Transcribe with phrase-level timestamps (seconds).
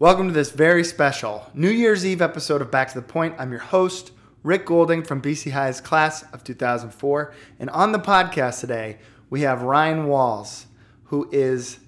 [0.00, 3.36] Welcome to this very special New Year's Eve episode of Back to the Point.
[3.38, 4.10] I'm your host,
[4.42, 7.32] Rick Golding from BC High's class of 2004.
[7.60, 8.98] And on the podcast today,
[9.30, 10.66] we have Ryan Walls,
[11.04, 11.78] who is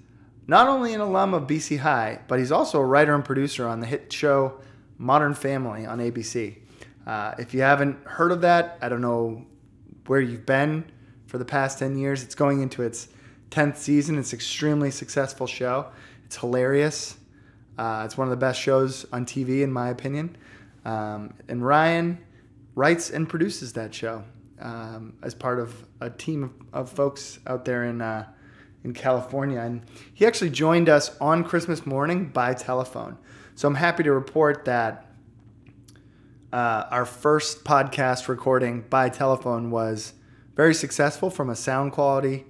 [0.47, 3.81] not only an alum of BC High, but he's also a writer and producer on
[3.81, 4.61] the hit show
[4.97, 6.59] Modern Family on ABC.
[7.05, 9.45] Uh, if you haven't heard of that, I don't know
[10.05, 10.85] where you've been
[11.25, 12.23] for the past 10 years.
[12.23, 13.09] It's going into its
[13.51, 14.17] 10th season.
[14.17, 15.87] It's an extremely successful show.
[16.23, 17.17] It's hilarious.
[17.77, 20.35] Uh, it's one of the best shows on TV, in my opinion.
[20.85, 22.17] Um, and Ryan
[22.75, 24.23] writes and produces that show
[24.59, 28.25] um, as part of a team of, of folks out there in uh,
[28.83, 29.59] in California.
[29.59, 29.81] And
[30.13, 33.17] he actually joined us on Christmas morning by telephone.
[33.55, 35.07] So I'm happy to report that
[36.53, 40.13] uh, our first podcast recording by telephone was
[40.55, 42.45] very successful from a sound quality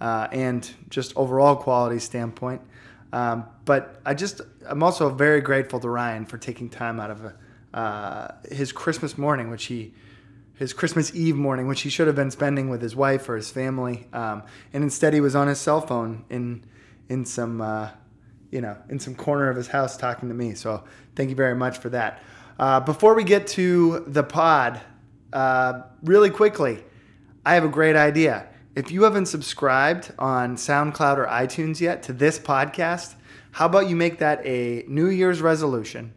[0.00, 2.62] uh, and just overall quality standpoint.
[3.12, 7.32] Um, but I just I'm also very grateful to Ryan for taking time out of
[7.74, 9.92] uh, his Christmas morning, which he
[10.54, 13.50] his Christmas Eve morning, which he should have been spending with his wife or his
[13.50, 14.42] family, um,
[14.74, 16.64] and instead he was on his cell phone in
[17.08, 17.88] in some uh,
[18.50, 20.54] you know in some corner of his house talking to me.
[20.54, 20.84] So
[21.16, 22.22] thank you very much for that.
[22.58, 24.80] Uh, before we get to the pod,
[25.32, 26.84] uh, really quickly,
[27.44, 28.49] I have a great idea.
[28.80, 33.14] If you haven't subscribed on SoundCloud or iTunes yet to this podcast,
[33.50, 36.14] how about you make that a New Year's resolution?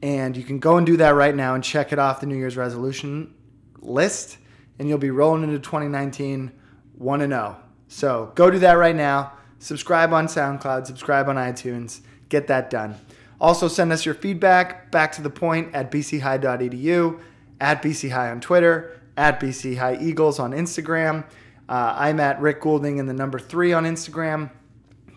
[0.00, 2.36] And you can go and do that right now and check it off the New
[2.36, 3.34] Year's resolution
[3.80, 4.38] list,
[4.78, 6.52] and you'll be rolling into 2019
[6.94, 7.56] 1 and 0.
[7.88, 9.32] So go do that right now.
[9.58, 12.94] Subscribe on SoundCloud, subscribe on iTunes, get that done.
[13.40, 17.20] Also, send us your feedback back to the point at bchigh.edu,
[17.60, 21.24] at bchigh on Twitter, at bchigheagles on Instagram.
[21.70, 24.50] Uh, I'm at Rick Goulding and the number three on Instagram.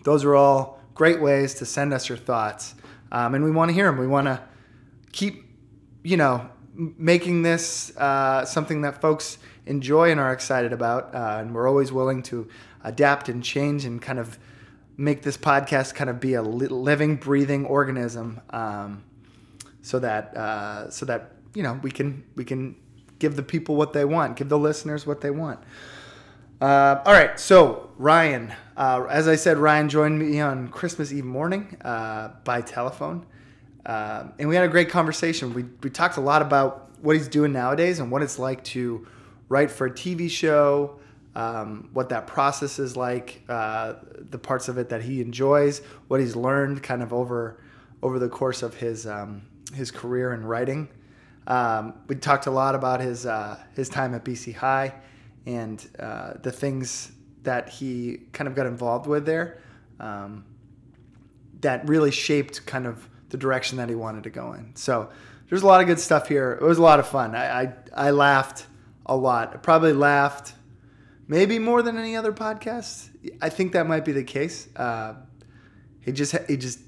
[0.04, 2.76] Those are all great ways to send us your thoughts.
[3.10, 3.98] Um, and we want to hear them.
[3.98, 4.40] We want to
[5.10, 5.46] keep,
[6.04, 11.12] you know, making this uh, something that folks enjoy and are excited about.
[11.12, 12.48] Uh, and we're always willing to
[12.84, 14.38] adapt and change and kind of
[14.96, 19.02] make this podcast kind of be a living, breathing organism, um,
[19.82, 22.76] so that uh, so that you know we can we can
[23.18, 25.58] give the people what they want, give the listeners what they want.
[26.64, 31.26] Uh, all right, so Ryan, uh, as I said, Ryan joined me on Christmas Eve
[31.26, 33.26] morning uh, by telephone.
[33.84, 35.52] Uh, and we had a great conversation.
[35.52, 39.06] We, we talked a lot about what he's doing nowadays and what it's like to
[39.50, 40.98] write for a TV show,
[41.34, 43.96] um, what that process is like, uh,
[44.30, 47.60] the parts of it that he enjoys, what he's learned kind of over
[48.02, 49.42] over the course of his um,
[49.74, 50.88] his career in writing.
[51.46, 54.94] Um, we talked a lot about his uh, his time at BC High
[55.46, 57.12] and uh, the things
[57.42, 59.60] that he kind of got involved with there
[60.00, 60.44] um,
[61.60, 64.74] that really shaped kind of the direction that he wanted to go in.
[64.76, 65.10] So
[65.48, 66.52] there's a lot of good stuff here.
[66.52, 67.34] It was a lot of fun.
[67.34, 68.66] I I, I laughed
[69.06, 69.52] a lot.
[69.54, 70.54] I probably laughed
[71.28, 73.10] maybe more than any other podcast.
[73.40, 74.68] I think that might be the case.
[74.74, 75.14] Uh,
[76.00, 76.80] he just he just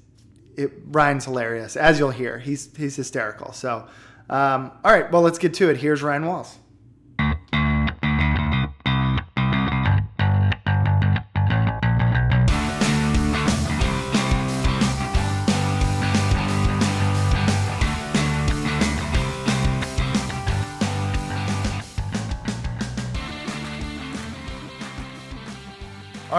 [0.55, 2.39] it, Ryan's hilarious, as you'll hear.
[2.39, 3.51] He's he's hysterical.
[3.53, 3.87] So,
[4.29, 5.77] um, all right, well let's get to it.
[5.77, 6.57] Here's Ryan Walls.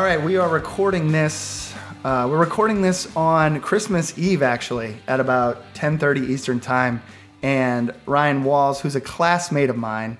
[0.08, 1.74] Right, we are recording this.
[2.02, 7.02] Uh, we're recording this on Christmas Eve, actually, at about 10:30 Eastern Time.
[7.42, 10.16] And Ryan Walls, who's a classmate of mine,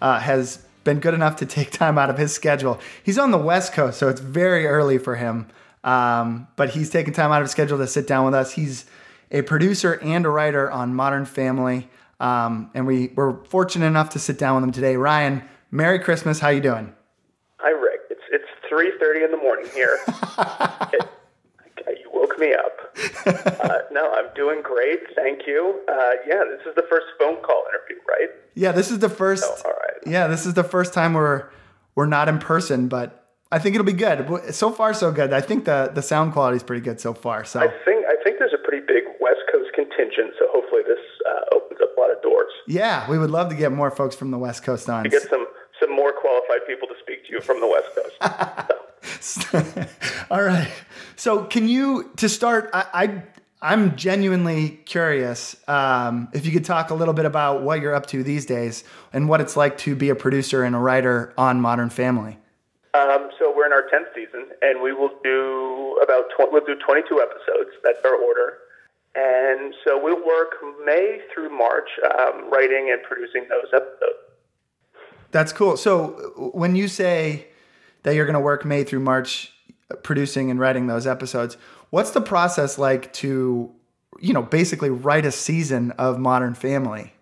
[0.00, 2.78] uh, has been good enough to take time out of his schedule.
[3.02, 5.48] He's on the West Coast, so it's very early for him.
[5.82, 8.52] Um, but he's taken time out of his schedule to sit down with us.
[8.52, 8.84] He's
[9.32, 11.88] a producer and a writer on Modern Family,
[12.20, 14.94] um, and we were fortunate enough to sit down with him today.
[14.94, 15.42] Ryan,
[15.72, 16.38] Merry Christmas.
[16.38, 16.94] How you doing?
[18.72, 19.98] 3.30 in the morning here.
[20.92, 21.08] it,
[22.00, 22.96] you woke me up.
[23.26, 25.00] Uh, no, I'm doing great.
[25.14, 25.80] Thank you.
[25.86, 28.30] Uh, yeah, this is the first phone call interview, right?
[28.54, 29.44] Yeah, this is the first.
[29.46, 30.00] Oh, all right.
[30.06, 31.50] Yeah, this is the first time we're
[31.94, 34.54] we're not in person, but I think it'll be good.
[34.54, 35.32] So far, so good.
[35.32, 37.44] I think the the sound quality is pretty good so far.
[37.44, 40.32] So I think I think there's a pretty big West Coast contingent.
[40.38, 42.52] So hopefully this uh, opens up a lot of doors.
[42.66, 45.04] Yeah, we would love to get more folks from the West Coast on.
[45.04, 45.46] To get some
[45.78, 49.20] some more qualified people to speak you from the West Coast.
[49.20, 49.86] so.
[50.30, 50.70] All right.
[51.16, 52.70] So, can you to start?
[52.72, 53.22] I,
[53.60, 57.94] I am genuinely curious um, if you could talk a little bit about what you're
[57.94, 61.32] up to these days and what it's like to be a producer and a writer
[61.38, 62.38] on Modern Family.
[62.94, 66.76] Um, so we're in our tenth season, and we will do about tw- we'll do
[66.84, 67.70] 22 episodes.
[67.82, 68.58] That's our order,
[69.14, 71.88] And so we'll work May through March
[72.18, 74.31] um, writing and producing those episodes.
[75.32, 75.76] That's cool.
[75.76, 77.48] So when you say
[78.04, 79.52] that you're going to work May through March
[80.02, 81.56] producing and writing those episodes,
[81.90, 83.72] what's the process like to,
[84.20, 87.14] you know, basically write a season of Modern Family?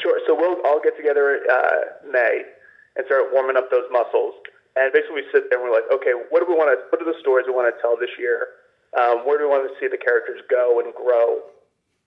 [0.00, 0.18] Sure.
[0.26, 2.42] So we'll all get together uh, May
[2.96, 4.34] and start warming up those muscles.
[4.76, 6.78] And basically, we sit there and we're like, okay, what do we want to?
[6.90, 8.62] What are the stories we want to tell this year?
[8.94, 11.42] Um, where do we want to see the characters go and grow?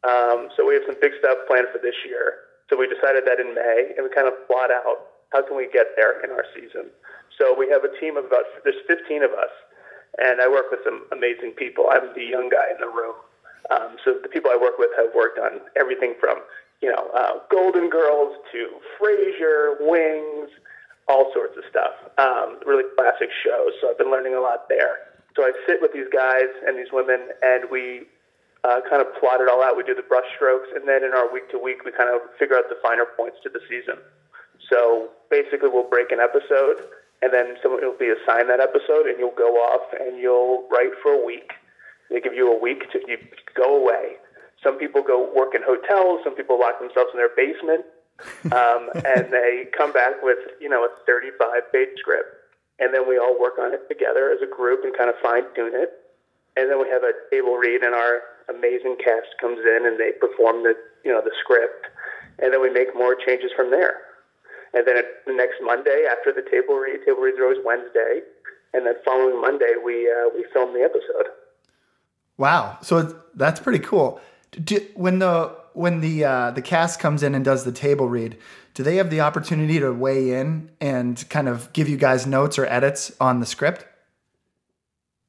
[0.07, 2.47] Um, so we have some big stuff planned for this year.
[2.71, 5.67] So we decided that in May, and we kind of plot out how can we
[5.71, 6.89] get there in our season.
[7.37, 9.53] So we have a team of about there's 15 of us,
[10.17, 11.89] and I work with some amazing people.
[11.91, 13.15] I'm the young guy in the room.
[13.69, 16.39] Um, so the people I work with have worked on everything from
[16.81, 20.49] you know uh, Golden Girls to Frasier, Wings,
[21.07, 21.93] all sorts of stuff.
[22.17, 23.73] Um, really classic shows.
[23.81, 25.13] So I've been learning a lot there.
[25.35, 28.09] So I sit with these guys and these women, and we
[28.63, 29.77] uh, kind of plot it all out.
[29.77, 32.21] We do the brush strokes, and then in our week to week, we kind of
[32.39, 34.01] figure out the finer points to the season.
[34.69, 36.83] So basically, we'll break an episode,
[37.21, 40.91] and then someone will be assigned that episode, and you'll go off and you'll write
[41.01, 41.51] for a week.
[42.09, 43.17] They give you a week to you
[43.55, 44.15] go away.
[44.63, 46.21] Some people go work in hotels.
[46.23, 47.85] Some people lock themselves in their basement
[48.51, 52.29] um, and they come back with you know a 35 page script,
[52.79, 55.43] and then we all work on it together as a group and kind of fine
[55.55, 55.91] tune it,
[56.55, 60.11] and then we have a table read, and our amazing cast comes in and they
[60.19, 60.73] perform the
[61.03, 61.87] you know the script,
[62.39, 64.06] and then we make more changes from there.
[64.77, 68.21] And then the next Monday after the table read, table reads are always Wednesday,
[68.75, 71.31] and then following Monday we uh, we film the episode.
[72.37, 74.21] Wow, so that's pretty cool.
[74.51, 78.37] Do, when the when the uh, the cast comes in and does the table read,
[78.75, 82.59] do they have the opportunity to weigh in and kind of give you guys notes
[82.59, 83.83] or edits on the script?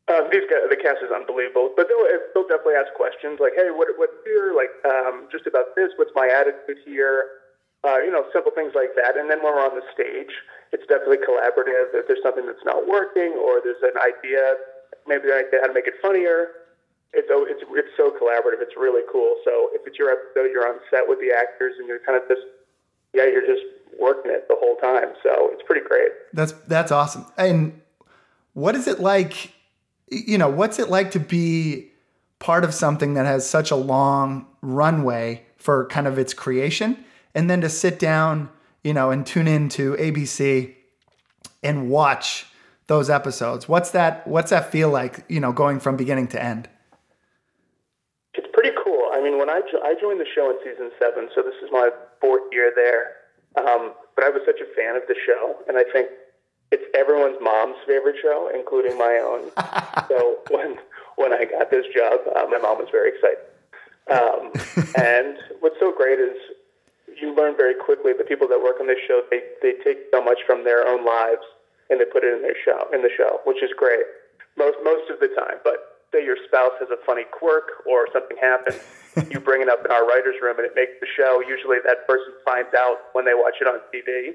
[0.08, 2.04] Um, these guys, the cast is unbelievable, but they'll,
[2.34, 4.52] they'll definitely ask questions like, "Hey, what what here?
[4.54, 5.88] Like, um, just about this.
[5.96, 7.47] What's my attitude here?
[7.84, 10.32] Uh, you know, simple things like that." And then when we're on the stage,
[10.72, 11.94] it's definitely collaborative.
[11.94, 14.58] If there's something that's not working, or there's an idea,
[15.06, 16.68] maybe an idea how to make it funnier,
[17.12, 18.60] it's it's it's so collaborative.
[18.60, 19.36] It's really cool.
[19.44, 22.28] So if it's your episode, you're on set with the actors, and you're kind of
[22.28, 22.42] just
[23.14, 23.64] yeah, you're just
[23.98, 25.14] working it the whole time.
[25.22, 26.10] So it's pretty great.
[26.32, 27.26] That's that's awesome.
[27.36, 27.80] And
[28.52, 29.52] what is it like?
[30.10, 31.90] You know, what's it like to be
[32.38, 37.04] part of something that has such a long runway for kind of its creation,
[37.34, 38.50] and then to sit down,
[38.82, 40.74] you know, and tune into ABC
[41.62, 42.46] and watch
[42.86, 43.68] those episodes.
[43.68, 44.26] What's that?
[44.26, 45.24] What's that feel like?
[45.28, 46.68] You know, going from beginning to end.
[48.34, 49.10] It's pretty cool.
[49.12, 51.70] I mean, when I, jo- I joined the show in season seven, so this is
[51.72, 51.90] my
[52.20, 53.16] fourth year there.
[53.56, 56.08] Um, but I was such a fan of the show, and I think
[56.70, 59.50] it's everyone's mom's favorite show, including my own.
[60.08, 60.78] so when
[61.16, 63.42] when I got this job, uh, my mom was very excited.
[64.08, 64.52] Um,
[65.02, 66.36] and what's so great is
[67.20, 70.22] you learn very quickly the people that work on this show they they take so
[70.22, 71.44] much from their own lives
[71.90, 74.04] and they put it in their show in the show, which is great
[74.56, 75.62] most most of the time.
[75.62, 78.82] But say your spouse has a funny quirk or something happens,
[79.30, 81.40] you bring it up in our writer's room and it makes the show.
[81.46, 84.34] Usually that person finds out when they watch it on TV.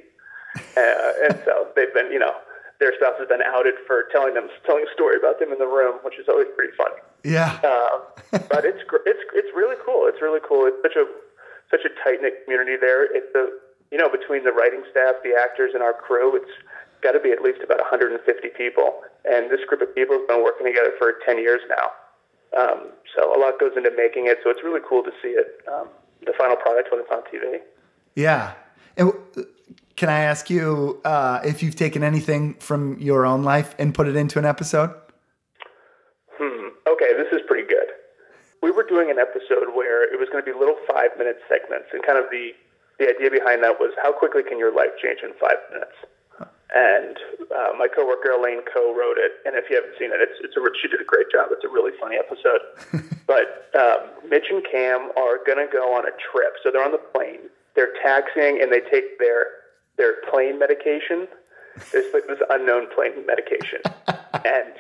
[0.78, 2.34] Uh, and so they've been, you know,
[2.80, 5.66] their spouse has been outed for telling them, telling a story about them in the
[5.66, 7.02] room, which is always pretty funny.
[7.24, 7.58] Yeah.
[7.64, 8.06] Uh,
[8.50, 10.06] but it's, it's, it's really cool.
[10.06, 10.70] It's really cool.
[10.70, 11.06] It's such a,
[11.74, 13.10] such a tight knit community there.
[13.10, 13.50] It's the,
[13.90, 16.54] you know, between the writing staff, the actors, and our crew, it's
[17.02, 18.22] got to be at least about 150
[18.54, 19.02] people.
[19.26, 21.90] And this group of people has been working together for 10 years now.
[22.54, 24.38] Um, so a lot goes into making it.
[24.44, 25.90] So it's really cool to see it, um,
[26.22, 27.66] the final product when it's on TV.
[28.14, 28.54] Yeah.
[28.96, 29.12] And
[29.96, 34.08] can I ask you uh, if you've taken anything from your own life and put
[34.08, 34.92] it into an episode?
[36.38, 36.70] Hmm.
[36.88, 37.93] Okay, this is pretty good.
[38.64, 41.92] We were doing an episode where it was going to be little five minute segments,
[41.92, 42.56] and kind of the
[42.98, 46.00] the idea behind that was how quickly can your life change in five minutes?
[46.74, 47.18] and
[47.56, 49.32] uh, my coworker Elaine co-wrote it.
[49.46, 51.50] And if you haven't seen it, it's it's a she did a great job.
[51.52, 52.62] It's a really funny episode.
[53.28, 57.06] but um, Mitch and Cam are gonna go on a trip, so they're on the
[57.14, 57.50] plane.
[57.76, 61.28] They're taxiing, and they take their their plane medication.
[61.92, 63.82] This this unknown plane medication,
[64.46, 64.74] and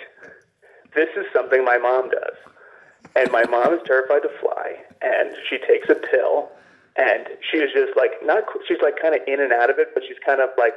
[0.95, 2.37] this is something my mom does.
[3.15, 6.49] And my mom is terrified to fly, and she takes a pill,
[6.95, 8.43] and she is just like not.
[8.67, 10.73] She's like kind of in and out of it, but she's kind of like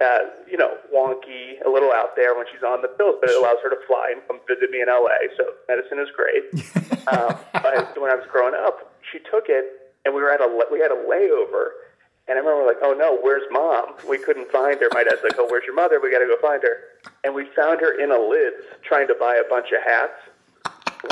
[0.00, 3.36] uh, you know, wonky, a little out there when she's on the pills, but it
[3.36, 5.32] allows her to fly and come visit me in LA.
[5.36, 6.44] So medicine is great.
[7.08, 10.48] um, but when I was growing up, she took it, and we were at a
[10.70, 11.80] we had a layover,
[12.28, 13.96] and I remember like, oh no, where's mom?
[14.08, 14.88] We couldn't find her.
[14.92, 16.00] My dad's like, oh, where's your mother?
[16.00, 17.10] We got to go find her.
[17.24, 20.20] And we found her in a Lids trying to buy a bunch of hats.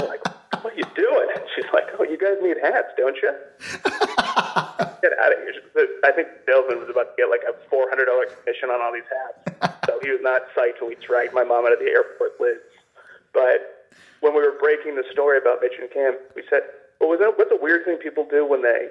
[0.01, 0.25] We're like,
[0.63, 1.29] what are you doing?
[1.55, 3.33] She's like, oh, you guys need hats, don't you?
[5.05, 5.53] get out of here.
[6.05, 8.09] I think salesman was about to get like a $400
[8.41, 9.85] commission on all these hats.
[9.87, 12.65] so he was not psyched when we dragged my mom out of the airport lids.
[13.37, 16.65] But when we were breaking the story about Mitch and Cam, we said,
[17.01, 18.89] well, was that, what's a weird thing people do when they,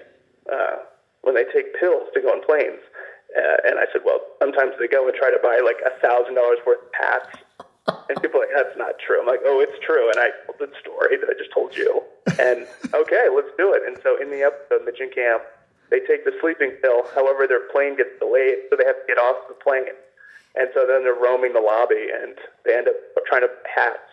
[0.51, 0.85] uh,
[1.25, 2.83] when they take pills to go on planes?
[3.33, 6.35] Uh, and I said, well, sometimes they go and try to buy like a thousand
[6.37, 7.41] dollars worth of hats
[8.09, 9.21] and people are like, that's not true.
[9.21, 10.09] I'm like, oh, it's true.
[10.11, 12.03] And I told the story that I just told you.
[12.39, 13.83] And okay, let's do it.
[13.87, 15.39] And so in the episode, Mitch and Cam,
[15.89, 17.05] they take the sleeping pill.
[17.15, 19.93] However, their plane gets delayed, so they have to get off the plane.
[20.55, 22.95] And so then they're roaming the lobby, and they end up
[23.27, 24.09] trying to hats.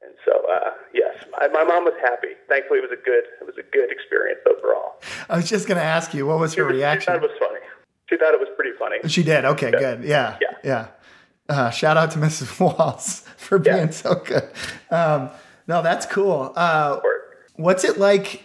[0.00, 2.38] And so, uh, yes, my, my mom was happy.
[2.48, 5.00] Thankfully, it was a good, it was a good experience overall.
[5.28, 7.00] I was just going to ask you, what was her she, reaction?
[7.00, 7.60] She thought it was funny.
[8.08, 8.96] She thought it was pretty funny.
[9.08, 9.44] She did.
[9.44, 9.78] Okay, yeah.
[9.78, 10.04] good.
[10.04, 10.88] Yeah, yeah, yeah.
[11.48, 12.60] Uh, shout out to Mrs.
[12.60, 13.90] Walls for being yeah.
[13.90, 14.48] so good.
[14.90, 15.30] Um,
[15.66, 16.52] no, that's cool.
[16.56, 17.00] Uh,
[17.56, 18.42] what's it like,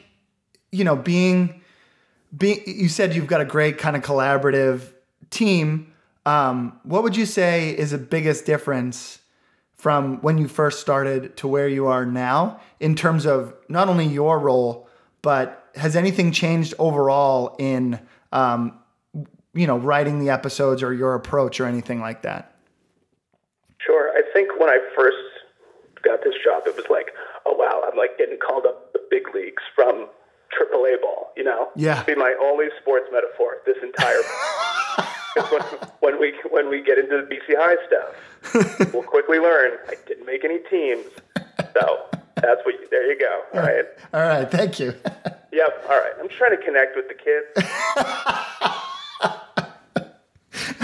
[0.71, 1.61] you know, being,
[2.35, 4.91] being, you said you've got a great kind of collaborative
[5.29, 5.93] team.
[6.25, 9.19] Um, what would you say is the biggest difference
[9.75, 14.05] from when you first started to where you are now in terms of not only
[14.05, 14.87] your role,
[15.21, 17.99] but has anything changed overall in,
[18.31, 18.79] um,
[19.53, 22.52] you know, writing the episodes or your approach or anything like that?
[23.85, 24.11] Sure.
[24.15, 25.17] I think when I first
[26.03, 27.11] got this job, it was like,
[27.45, 30.07] oh wow, I'm like getting called up the big leagues from
[30.53, 31.31] AAA ball.
[31.35, 34.21] You know, yeah, be my only sports metaphor this entire.
[35.49, 35.61] when,
[35.99, 40.25] when we when we get into the BC High stuff, we'll quickly learn I didn't
[40.25, 41.05] make any teams,
[41.73, 42.75] so that's what.
[42.75, 43.43] You, there you go.
[43.53, 43.85] All right.
[44.13, 44.49] All right.
[44.49, 44.93] Thank you.
[45.51, 45.85] yep.
[45.89, 46.13] All right.
[46.19, 47.47] I'm just trying to connect with the kids.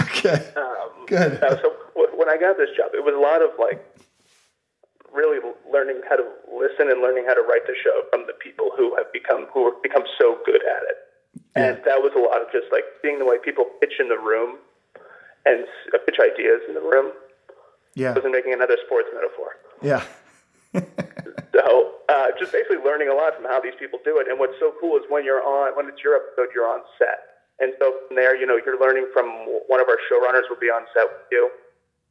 [0.00, 0.52] okay.
[0.56, 1.42] Um, Good.
[1.42, 1.74] Uh, so
[2.20, 3.80] when I got this job, it was a lot of like
[5.08, 8.68] really learning how to listen and learning how to write the show from the people
[8.76, 10.98] who have become who have become so good at it.
[11.56, 11.64] Yeah.
[11.64, 14.20] And that was a lot of just like seeing the way people pitch in the
[14.20, 14.60] room
[15.48, 15.64] and
[15.96, 17.16] uh, pitch ideas in the room.
[17.96, 18.12] Yeah.
[18.12, 19.56] Wasn't making another sports metaphor.
[19.80, 20.04] Yeah.
[21.56, 24.28] so uh, just basically learning a lot from how these people do it.
[24.28, 27.48] And what's so cool is when you're on when it's your episode, you're on set.
[27.64, 29.26] And so from there, you know, you're learning from
[29.72, 31.48] one of our showrunners will be on set with you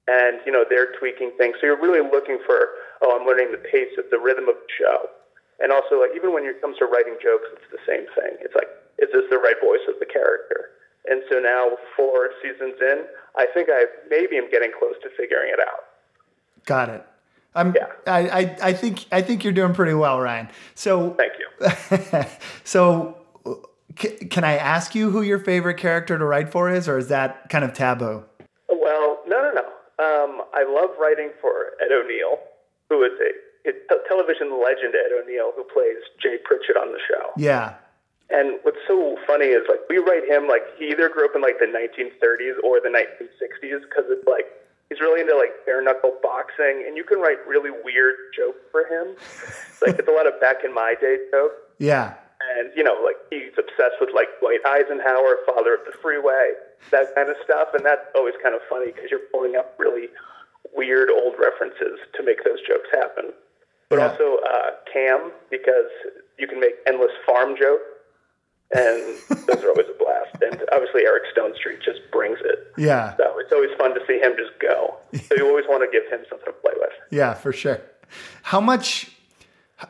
[0.09, 1.55] and you know they're tweaking things.
[1.61, 2.57] So you're really looking for,
[3.01, 5.09] oh, I'm learning the pace of the rhythm of the show,
[5.61, 8.41] and also like even when it comes to writing jokes, it's the same thing.
[8.41, 10.73] It's like, is this the right voice of the character?
[11.05, 13.05] And so now, four seasons in,
[13.37, 15.85] I think I maybe am getting close to figuring it out.
[16.65, 17.05] Got it.
[17.55, 17.87] I'm, yeah.
[18.05, 20.49] I, I, I think I think you're doing pretty well, Ryan.
[20.75, 22.25] So thank you.
[22.63, 23.53] so uh,
[24.29, 27.49] can I ask you who your favorite character to write for is, or is that
[27.49, 28.23] kind of taboo?
[28.69, 29.69] Well, no, no, no.
[29.99, 32.39] Um, I love writing for Ed O'Neill,
[32.89, 37.35] who is a, a television legend, Ed O'Neill, who plays Jay Pritchett on the show.
[37.35, 37.75] Yeah.
[38.29, 41.41] And what's so funny is like we write him like he either grew up in
[41.41, 44.45] like the 1930s or the 1960s because it's like
[44.87, 48.85] he's really into like bare knuckle boxing, and you can write really weird jokes for
[48.85, 49.17] him.
[49.85, 51.55] like it's a lot of back in my day jokes.
[51.79, 52.13] Yeah
[52.57, 56.53] and you know, like he's obsessed with like Dwight Eisenhower, father of the freeway,
[56.91, 60.07] that kind of stuff, and that's always kind of funny because you're pulling up really
[60.73, 63.31] weird old references to make those jokes happen.
[63.89, 64.09] But yeah.
[64.09, 65.89] also uh, Cam because
[66.37, 67.83] you can make endless farm jokes,
[68.75, 70.37] and those are always a blast.
[70.41, 72.71] And obviously Eric Stonestreet just brings it.
[72.77, 73.17] Yeah.
[73.17, 74.97] So it's always fun to see him just go.
[75.27, 76.89] So you always want to give him something to play with.
[77.11, 77.81] Yeah, for sure.
[78.43, 79.09] How much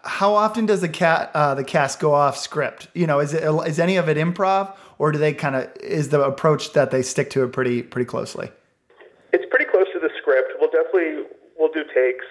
[0.04, 2.88] how often does the cat uh, the cast go off script?
[2.94, 6.10] You know, is it is any of it improv, or do they kind of is
[6.10, 8.52] the approach that they stick to it pretty pretty closely?
[9.34, 10.54] It's pretty close to the script.
[10.60, 11.26] We'll definitely
[11.58, 12.26] we'll do takes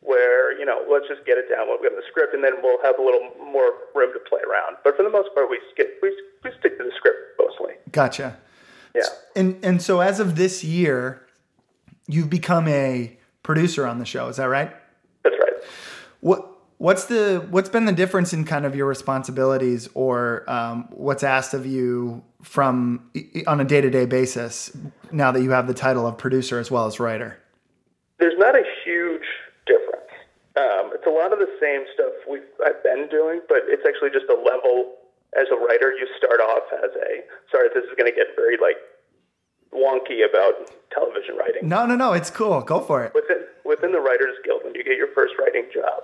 [0.00, 1.66] where you know let's just get it down.
[1.66, 4.76] We'll get the script, and then we'll have a little more room to play around.
[4.84, 7.74] But for the most part, we skip we, we stick to the script mostly.
[7.90, 8.38] Gotcha.
[8.94, 9.02] Yeah.
[9.34, 11.26] And and so as of this year,
[12.06, 14.28] you've become a producer on the show.
[14.28, 14.72] Is that right?
[15.24, 15.54] That's right.
[16.20, 16.51] What
[16.82, 21.54] What's the what's been the difference in kind of your responsibilities or um, what's asked
[21.54, 23.08] of you from
[23.46, 24.76] on a day to day basis
[25.12, 27.38] now that you have the title of producer as well as writer?
[28.18, 29.22] There's not a huge
[29.64, 30.10] difference.
[30.56, 34.10] Um, it's a lot of the same stuff we've I've been doing, but it's actually
[34.10, 34.98] just a level.
[35.38, 37.22] As a writer, you start off as a
[37.52, 37.68] sorry.
[37.72, 38.82] This is going to get very like
[39.70, 41.62] wonky about television writing.
[41.62, 42.12] No, no, no.
[42.12, 42.60] It's cool.
[42.62, 43.14] Go for it.
[43.14, 46.02] Within within the Writers Guild, when you get your first writing job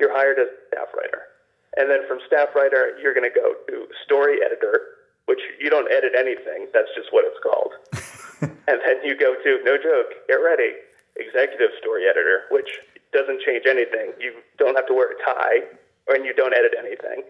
[0.00, 1.28] you're hired as a staff writer.
[1.76, 5.90] And then from staff writer, you're going to go to story editor, which you don't
[5.92, 6.70] edit anything.
[6.72, 7.72] That's just what it's called.
[8.70, 10.74] and then you go to, no joke, get ready,
[11.16, 12.68] executive story editor, which
[13.12, 14.14] doesn't change anything.
[14.18, 15.68] You don't have to wear a tie,
[16.08, 17.22] and you don't edit anything.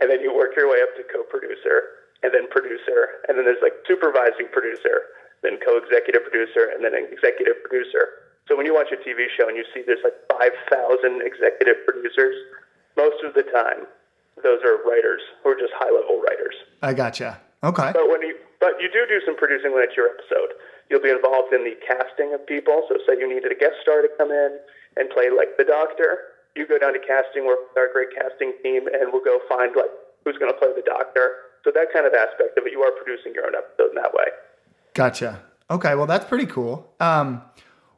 [0.00, 3.62] And then you work your way up to co-producer, and then producer, and then there's
[3.62, 5.12] like supervising producer,
[5.44, 8.33] then co-executive producer, and then executive producer.
[8.48, 12.36] So when you watch a TV show and you see there's like 5,000 executive producers,
[12.96, 13.88] most of the time
[14.42, 16.54] those are writers who are just high-level writers.
[16.82, 17.40] I gotcha.
[17.62, 17.90] Okay.
[17.94, 20.56] But when you but you do do some producing when it's your episode.
[20.88, 22.84] You'll be involved in the casting of people.
[22.88, 24.56] So say you needed a guest star to come in
[24.96, 26.32] and play like the doctor.
[26.56, 29.76] You go down to casting, work with our great casting team, and we'll go find
[29.76, 29.92] like
[30.24, 31.52] who's going to play the doctor.
[31.64, 34.12] So that kind of aspect of it, you are producing your own episode in that
[34.12, 34.32] way.
[34.92, 35.44] Gotcha.
[35.70, 36.88] Okay, well that's pretty cool.
[37.00, 37.42] Um,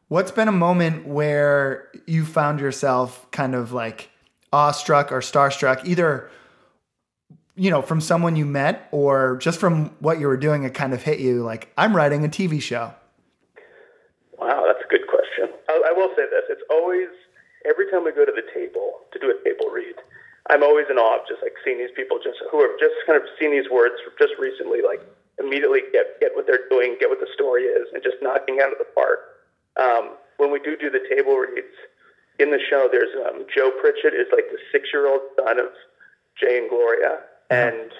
[0.09, 4.11] what's been a moment where you found yourself kind of like
[4.53, 6.31] awestruck or starstruck, either
[7.55, 10.65] you know from someone you met or just from what you were doing?
[10.65, 12.95] It kind of hit you like I'm writing a TV show.
[14.39, 15.55] Wow, that's a good question.
[15.69, 17.09] I, I will say this: it's always
[17.69, 19.95] every time we go to the table to do a table read.
[20.49, 23.19] I'm always in awe of just like seeing these people just who have just kind
[23.19, 25.03] of seen these words just recently, like
[25.43, 28.71] immediately get get what they're doing, get what the story is, and just knocking out
[28.71, 29.36] of the park.
[29.81, 31.75] Um, when we do do the table reads
[32.39, 35.73] in the show, there's um, Joe Pritchett is like the six year old son of
[36.39, 37.91] Jay and Gloria, and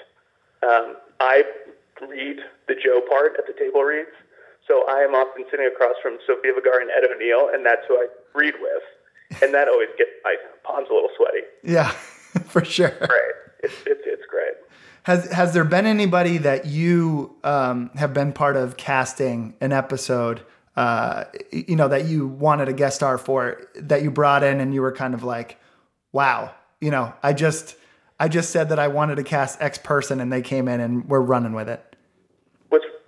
[0.63, 1.43] um, I
[2.01, 4.09] read the Joe part at the table reads.
[4.67, 7.95] So I am often sitting across from Sofia Vergara and Ed O'Neill, and that's who
[7.95, 11.45] I read with, and that always gets my palms a little sweaty.
[11.63, 11.89] Yeah,
[12.45, 12.93] for sure.
[13.01, 13.31] Right,
[13.63, 14.53] it's it's, it's great.
[15.03, 20.41] Has has there been anybody that you um, have been part of casting an episode?
[20.77, 24.73] Uh, you know that you wanted a guest star for that you brought in, and
[24.73, 25.59] you were kind of like,
[26.13, 27.75] "Wow, you know, I just
[28.19, 31.09] I just said that I wanted to cast X person, and they came in and
[31.09, 31.83] we're running with it."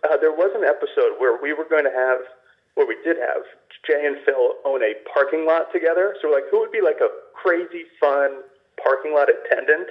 [0.10, 2.26] Uh, there was an episode where we were going to have,
[2.74, 3.46] where we did have
[3.86, 6.16] Jay and Phil own a parking lot together.
[6.22, 8.42] So we're like, who would be like a crazy fun
[8.82, 9.88] parking lot attendant?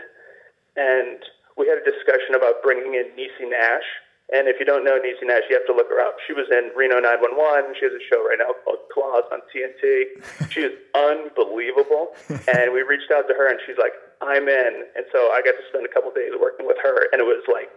[0.75, 1.23] And
[1.57, 3.87] we had a discussion about bringing in Niecy Nash.
[4.29, 6.21] And if you don't know Niecy Nash, you have to look her up.
[6.29, 7.81] She was in Reno 911.
[7.81, 10.21] She has a show right now called Claws on TNT.
[10.53, 12.13] She is unbelievable.
[12.29, 14.73] and we reached out to her, and she's like, I'm in.
[14.97, 17.45] And so I got to spend a couple days working with her, and it was
[17.49, 17.73] like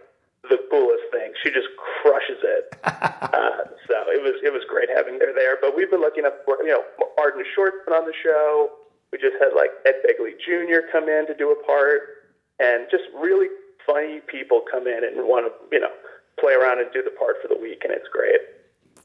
[0.48, 1.32] the coolest thing.
[1.40, 2.76] She just crushes it.
[2.84, 5.56] uh, so it was it was great having her there.
[5.60, 6.84] But we've been lucky enough, to work, you know,
[7.16, 8.72] Martin Short's been on the show.
[9.12, 10.88] We just had like Ed Begley Jr.
[10.90, 13.48] come in to do a part, and just really
[13.86, 15.92] funny people come in and want to you know
[16.38, 18.40] play around and do the part for the week, and it's great.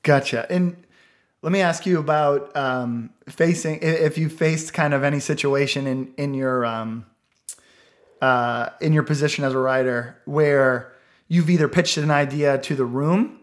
[0.03, 0.45] Gotcha.
[0.49, 0.75] And
[1.41, 6.13] let me ask you about um, facing if you faced kind of any situation in
[6.17, 7.05] in your um,
[8.21, 10.93] uh, in your position as a writer where
[11.27, 13.39] you've either pitched an idea to the room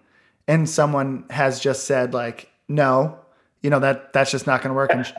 [0.49, 3.19] and someone has just said like no
[3.63, 5.13] you know that that's just not going to work and sh-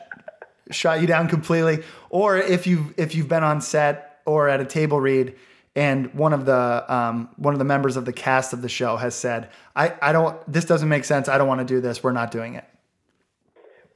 [0.70, 4.64] shot you down completely or if you if you've been on set or at a
[4.64, 5.34] table read
[5.76, 8.96] and one of the um, one of the members of the cast of the show
[8.96, 12.02] has said I, I don't this doesn't make sense i don't want to do this
[12.02, 12.64] we're not doing it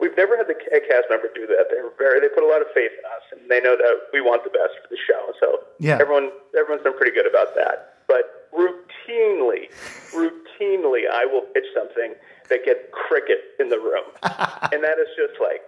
[0.01, 1.69] We've never had the a cast member do that.
[1.69, 4.23] They're very they put a lot of faith in us, and they know that we
[4.23, 5.33] want the best for the show.
[5.39, 5.99] So Yeah.
[6.01, 8.01] everyone everyone's been pretty good about that.
[8.09, 9.69] But routinely,
[10.17, 12.15] routinely, I will pitch something
[12.49, 14.09] that gets cricket in the room,
[14.73, 15.61] and that is just like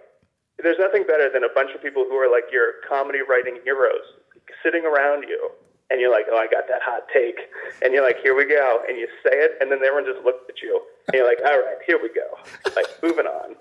[0.57, 4.17] there's nothing better than a bunch of people who are like your comedy writing heroes
[4.65, 5.51] sitting around you.
[5.89, 7.37] And you're like, oh, I got that hot take.
[7.83, 8.81] And you're like, here we go.
[8.87, 10.81] And you say it, and then everyone just looks at you.
[11.07, 12.27] And you're like, all right, here we go.
[12.75, 13.55] Like, moving on.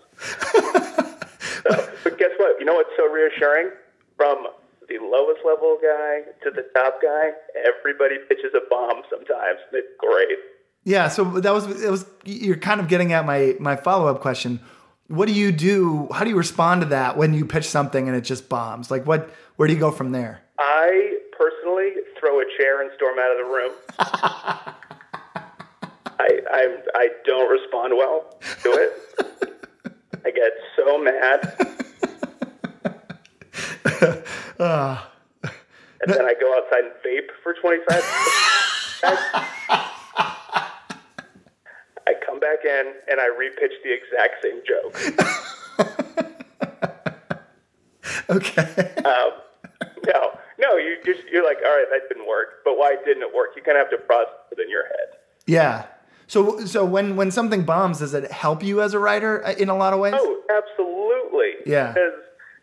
[1.63, 2.59] So, but guess what?
[2.59, 3.71] You know what's so reassuring?
[4.17, 4.47] From
[4.89, 7.31] the lowest level guy to the top guy,
[7.67, 9.61] everybody pitches a bomb sometimes.
[9.73, 10.39] It's great.
[10.85, 14.61] Yeah, so that was it was you're kind of getting at my my follow-up question.
[15.09, 16.09] What do you do?
[16.13, 18.91] How do you respond to that when you pitch something and it just bombs?
[18.91, 20.43] Like what where do you go from there?
[20.59, 21.91] I personally
[22.23, 23.73] throw a chair and storm out of the room.
[26.21, 28.93] I, I I don't respond well to it.
[30.25, 31.57] I get so mad.
[36.01, 38.09] and then I go outside and vape for 25 minutes.
[42.07, 44.97] I come back in and I repitch the exact same joke.
[48.31, 48.95] Okay.
[49.05, 49.33] Um,
[50.63, 52.63] no, you just you're like, all right, that didn't work.
[52.65, 53.51] But why didn't it work?
[53.57, 55.09] You kind of have to process it in your head.
[55.47, 55.87] yeah.
[56.29, 59.69] So so when when something bombs, does it help you as a writer uh, in
[59.69, 60.15] a lot of ways?
[60.17, 61.61] Oh, absolutely.
[61.67, 61.93] Yeah.
[61.93, 62.15] Because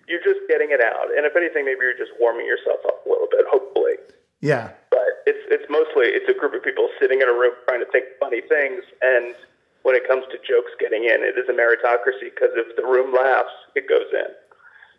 [0.08, 3.10] you're just getting it out, and if anything, maybe you're just warming yourself up a
[3.10, 3.46] little bit.
[3.52, 3.94] Hopefully,
[4.42, 4.72] Yeah.
[4.90, 7.90] but it's it's mostly it's a group of people sitting in a room trying to
[7.92, 9.36] think funny things, and
[9.84, 13.14] when it comes to jokes getting in, it is a meritocracy because if the room
[13.14, 14.34] laughs, it goes in.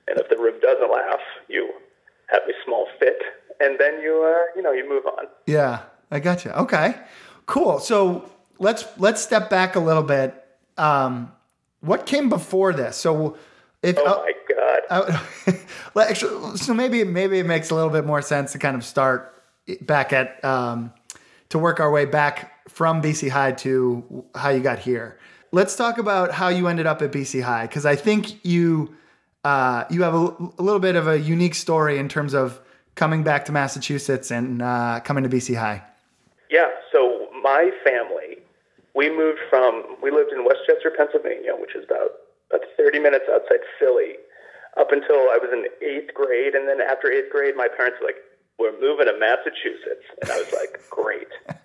[0.08, 1.68] and if the room doesn't laugh, you
[2.30, 3.18] have a small fit,
[3.60, 5.26] and then you uh, you know you move on.
[5.46, 6.50] Yeah, I got you.
[6.52, 6.94] Okay,
[7.46, 7.78] cool.
[7.78, 10.34] So let's let's step back a little bit.
[10.76, 11.32] Um,
[11.80, 12.96] what came before this?
[12.96, 13.36] So
[13.82, 15.20] if Oh uh, my god!
[15.94, 18.84] well, actually, so maybe maybe it makes a little bit more sense to kind of
[18.84, 19.34] start
[19.80, 20.92] back at um,
[21.48, 25.18] to work our way back from BC High to how you got here.
[25.52, 28.94] Let's talk about how you ended up at BC High because I think you
[29.44, 30.26] uh, you have a,
[30.58, 32.60] a little bit of a unique story in terms of
[32.94, 35.82] coming back to Massachusetts and uh, coming to BC High.
[36.50, 38.38] Yeah, so my family,
[38.94, 42.10] we moved from, we lived in West Chester, Pennsylvania, which is about,
[42.50, 44.16] about 30 minutes outside Philly,
[44.76, 46.54] up until I was in eighth grade.
[46.54, 48.16] And then after eighth grade, my parents were like,
[48.58, 50.04] we're moving to Massachusetts.
[50.20, 51.28] And I was like, great.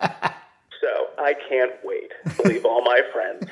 [0.80, 3.50] so I can't wait to leave all my friends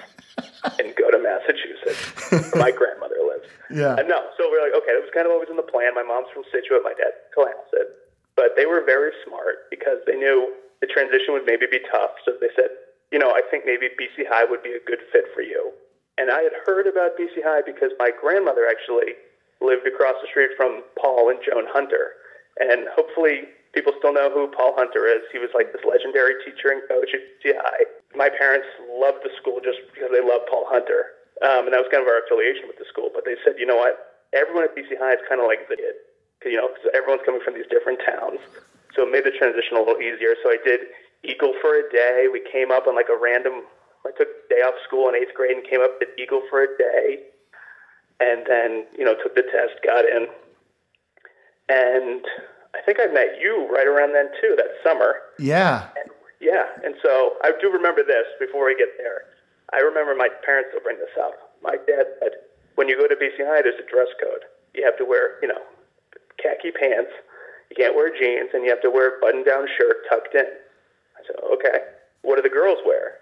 [0.81, 3.49] and go to Massachusetts, where my grandmother lives.
[3.73, 3.97] Yeah.
[3.97, 5.97] And no, so we're like, okay, that was kind of always in the plan.
[5.97, 7.97] My mom's from Scituate, my dad's Cohasset.
[8.37, 10.53] But they were very smart because they knew
[10.85, 12.13] the transition would maybe be tough.
[12.29, 12.71] So they said,
[13.11, 15.73] you know, I think maybe BC High would be a good fit for you.
[16.19, 19.19] And I had heard about BC High because my grandmother actually
[19.65, 22.21] lived across the street from Paul and Joan Hunter.
[22.61, 25.27] And hopefully people still know who Paul Hunter is.
[25.35, 27.85] He was like this legendary teacher and coach at High.
[28.15, 31.19] My parents loved the school just because they loved Paul Hunter.
[31.43, 33.11] Um, and that was kind of our affiliation with the school.
[33.11, 34.23] But they said, you know what?
[34.31, 35.99] Everyone at BC High is kind of like the kid.
[36.47, 38.39] You know, because everyone's coming from these different towns.
[38.95, 40.39] So it made the transition a little easier.
[40.45, 40.93] So I did
[41.25, 42.29] Eagle for a day.
[42.31, 43.65] We came up on like a random,
[44.05, 46.71] I took day off school in eighth grade and came up at Eagle for a
[46.79, 47.33] day.
[48.21, 50.29] And then, you know, took the test, got in.
[51.69, 52.23] And
[52.75, 55.23] I think I met you right around then too, that summer.
[55.39, 55.89] Yeah.
[55.97, 56.11] And,
[56.41, 59.31] yeah, and so I do remember this before we get there.
[59.73, 61.55] I remember my parents will bring this up.
[61.63, 64.45] My dad said, when you go to BC High, there's a dress code.
[64.75, 65.63] You have to wear, you know,
[66.43, 67.13] khaki pants.
[67.71, 70.45] You can't wear jeans, and you have to wear a button-down shirt tucked in.
[70.45, 71.95] I said, okay.
[72.23, 73.19] What do the girls wear?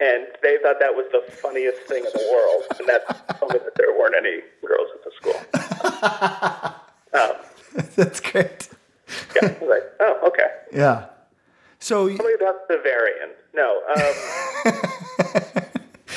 [0.00, 3.58] And they thought that was the funniest thing in the world, and that told me
[3.58, 5.38] that there weren't any girls at the school.
[7.20, 7.36] um,
[7.96, 8.68] That's great.
[9.40, 10.48] yeah, like, oh, okay.
[10.72, 11.06] Yeah.
[11.78, 13.32] So Tell me about the variant.
[13.54, 13.82] No.
[13.96, 14.72] Um,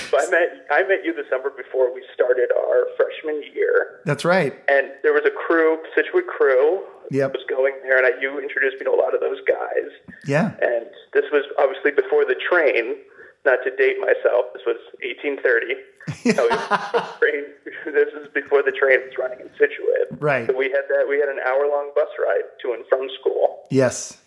[0.09, 4.23] so I met I met you the summer before we started our freshman year, that's
[4.23, 4.53] right.
[4.67, 7.33] and there was a crew, Scituate crew, Yep.
[7.33, 9.89] was going there, and I, you introduced me to a lot of those guys.
[10.27, 10.55] Yeah.
[10.61, 12.95] And this was obviously before the train.
[13.45, 15.77] Not to date myself, this was 1830.
[16.33, 17.43] So was train,
[17.85, 20.09] this is before the train was running in Scituate.
[20.19, 20.47] Right.
[20.47, 21.05] So we had that.
[21.07, 24.17] We had an hour long bus ride to and from school, Yes.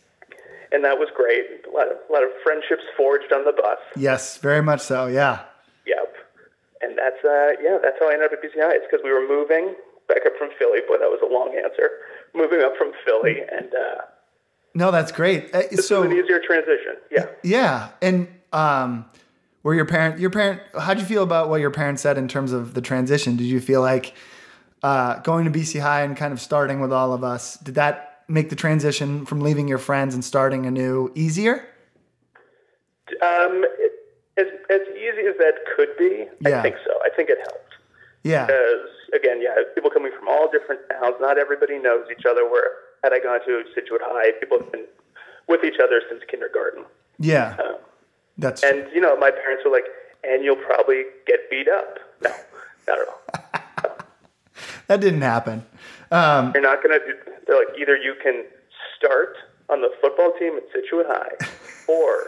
[0.70, 1.44] and that was great.
[1.66, 3.78] A lot of a lot of friendships forged on the bus.
[3.96, 4.38] Yes.
[4.38, 5.06] Very much so.
[5.06, 5.40] Yeah.
[5.86, 6.14] Yep.
[6.82, 8.74] And that's uh yeah, that's how I ended up at BC High.
[8.74, 9.74] It's because we were moving
[10.06, 10.80] back up from Philly.
[10.86, 11.90] Boy, that was a long answer.
[12.34, 14.02] Moving up from Philly, and uh,
[14.74, 15.52] No, that's great.
[15.54, 16.94] Uh, so an easier transition.
[17.10, 17.26] Yeah.
[17.42, 19.04] yeah, and um,
[19.62, 20.60] were your parent your parent?
[20.78, 23.36] How'd you feel about what your parents said in terms of the transition?
[23.36, 24.14] Did you feel like
[24.82, 27.56] uh, going to BC High and kind of starting with all of us?
[27.58, 31.66] Did that make the transition from leaving your friends and starting anew easier?
[33.22, 33.92] Um, it,
[34.36, 36.58] as as easy as that could be, Yeah.
[36.60, 36.92] I think so.
[37.04, 37.74] I think it helped
[38.22, 38.46] Yeah.
[38.46, 41.16] because again, yeah, people coming from all different towns.
[41.20, 42.44] Not everybody knows each other.
[42.48, 42.70] Where
[43.02, 44.84] had I gone to Scituate High, people have been
[45.48, 46.84] with each other since kindergarten.
[47.18, 47.56] Yeah.
[47.58, 47.76] Um,
[48.38, 49.86] That's And you know, my parents were like,
[50.24, 52.30] "And you'll probably get beat up." No,
[52.86, 53.96] not at all.
[54.86, 55.66] that didn't happen.
[56.10, 57.00] Um, You're not gonna.
[57.00, 57.14] Do,
[57.46, 58.44] they're like, either you can
[58.96, 59.36] start
[59.68, 61.36] on the football team at Scituate High,
[61.88, 62.26] or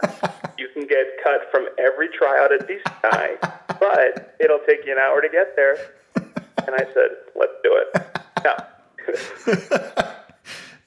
[0.57, 3.37] you can get cut from every tryout at BC High,
[3.79, 5.77] but it'll take you an hour to get there.
[6.15, 8.07] And I said, "Let's do it."
[8.45, 10.07] Yeah.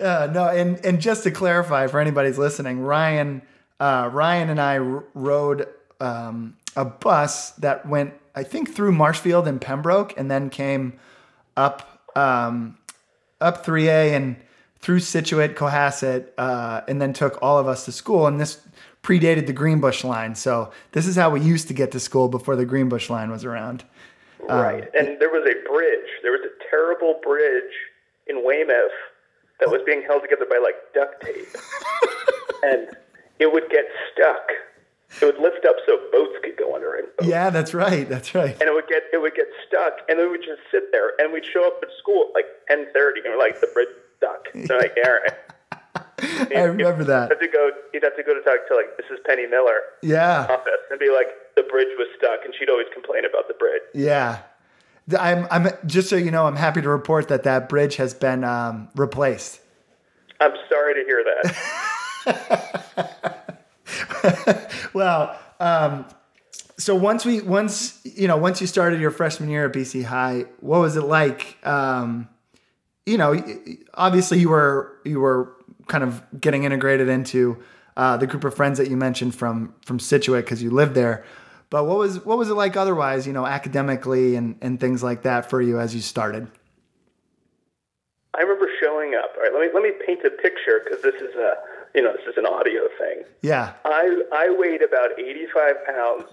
[0.01, 3.41] Uh, no, and and just to clarify for anybody's listening, Ryan,
[3.81, 5.69] uh, Ryan and I r- rode
[6.01, 10.99] um, a bus that went, I think, through Marshfield and Pembroke, and then came
[11.57, 12.79] up um,
[13.41, 14.37] up 3A and
[14.81, 18.27] through Scituate, Cohasset, uh, and then took all of us to school.
[18.27, 18.61] And this
[19.03, 22.57] predated the Greenbush line, so this is how we used to get to school before
[22.57, 23.85] the Greenbush line was around.
[24.49, 24.89] Right.
[24.95, 26.09] And there was a bridge.
[26.23, 27.73] There was a terrible bridge
[28.27, 28.93] in Weymouth
[29.61, 31.47] that was being held together by like duct tape.
[32.63, 32.89] and
[33.39, 34.51] it would get stuck.
[35.21, 37.15] It would lift up so boats could go under it.
[37.23, 38.09] Yeah, that's right.
[38.09, 38.57] That's right.
[38.61, 41.33] And it would get it would get stuck and then we'd just sit there and
[41.33, 44.49] we'd show up at school at like ten thirty and we're like the bridge stuck.
[44.67, 45.33] So like, all right.
[46.57, 47.31] I remember You'd that.
[47.31, 49.23] have to go you'd have to go to talk to like Mrs.
[49.25, 50.47] Penny Miller Yeah.
[50.51, 53.83] office and be like, the bridge was stuck and she'd always complain about the bridge.
[53.95, 54.39] Yeah.
[55.19, 58.43] I'm, I'm just so you know, I'm happy to report that that bridge has been
[58.43, 59.61] um, replaced.
[60.41, 61.55] I'm sorry to hear that.
[64.95, 66.07] well, um,
[66.77, 70.45] so once we once you know once you started your freshman year at BC High,
[70.61, 71.57] what was it like?
[71.67, 72.29] Um,
[73.07, 73.43] you know,
[73.95, 75.53] obviously you were you were
[75.87, 77.63] kind of getting integrated into
[77.97, 81.25] uh, the group of friends that you mentioned from from Scituate because you lived there.
[81.71, 83.27] But what was what was it like otherwise?
[83.27, 86.49] You know, academically and and things like that for you as you started.
[88.37, 89.31] I remember showing up.
[89.37, 91.55] All right, let me let me paint a picture because this is a
[91.95, 93.25] you know this is an audio thing.
[93.43, 93.75] Yeah.
[93.85, 96.27] I I weighed about eighty five pounds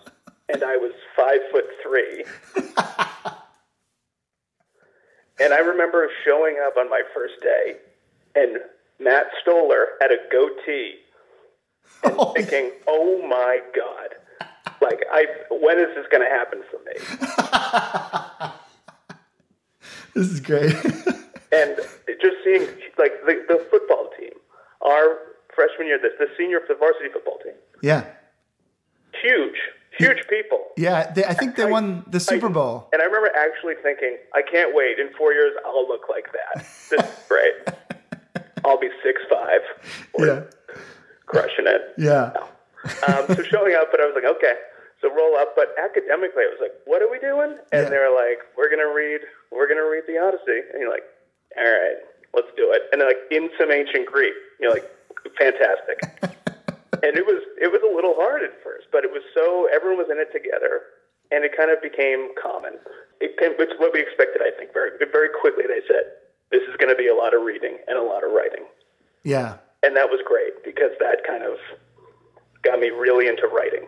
[0.50, 2.26] and I was five foot three.
[5.39, 7.78] and I remember showing up on my first day,
[8.36, 8.58] and
[9.00, 10.95] Matt Stoller had a goatee,
[12.04, 12.34] and oh.
[12.34, 14.15] thinking, "Oh my god."
[14.82, 16.93] Like I, when is this going to happen for me?
[20.15, 20.74] this is great.
[21.52, 21.78] and
[22.19, 24.34] just seeing like the, the football team,
[24.84, 25.19] our
[25.55, 27.53] freshman year, the, the senior of the varsity football team.
[27.81, 28.05] Yeah.
[29.21, 29.57] Huge,
[29.97, 30.59] huge people.
[30.77, 32.89] Yeah, they, I think they I, won the Super Bowl.
[32.91, 34.99] I, and I remember actually thinking, I can't wait.
[34.99, 36.63] In four years, I'll look like that.
[36.89, 37.53] This is great.
[38.65, 39.61] I'll be six five.
[40.17, 40.43] Yeah.
[41.25, 41.93] Crushing it.
[41.97, 42.31] Yeah.
[42.35, 42.47] No.
[43.07, 44.55] Um, so showing up, but I was like, okay.
[45.01, 47.89] So roll up, but academically, I was like, "What are we doing?" And yeah.
[47.89, 51.03] they're like, "We're gonna read, we're gonna read the Odyssey." And you're like,
[51.57, 51.97] "All right,
[52.35, 54.85] let's do it." And they're like, "In some ancient Greek." You're like,
[55.38, 55.99] "Fantastic."
[57.03, 59.97] and it was it was a little hard at first, but it was so everyone
[59.97, 60.81] was in it together,
[61.31, 62.77] and it kind of became common.
[63.19, 64.73] It came, it's what we expected, I think.
[64.73, 66.13] Very very quickly, they said,
[66.51, 68.65] "This is going to be a lot of reading and a lot of writing."
[69.23, 69.57] Yeah.
[69.84, 71.57] And that was great because that kind of
[72.62, 73.88] got me really into writing.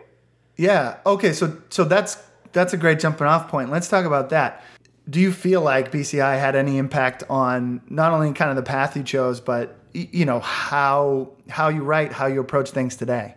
[0.56, 0.98] Yeah.
[1.06, 1.32] Okay.
[1.32, 2.18] So so that's
[2.52, 3.70] that's a great jumping off point.
[3.70, 4.64] Let's talk about that.
[5.08, 8.62] Do you feel like BC High had any impact on not only kind of the
[8.62, 13.34] path you chose, but you know how how you write, how you approach things today?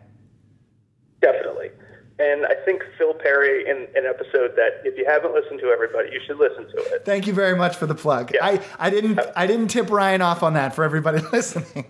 [1.21, 1.69] Definitely.
[2.19, 6.09] And I think Phil Perry in an episode that if you haven't listened to everybody,
[6.11, 7.05] you should listen to it.
[7.05, 8.31] Thank you very much for the plug.
[8.33, 8.43] Yeah.
[8.43, 11.85] I, I didn't I didn't tip Ryan off on that for everybody listening.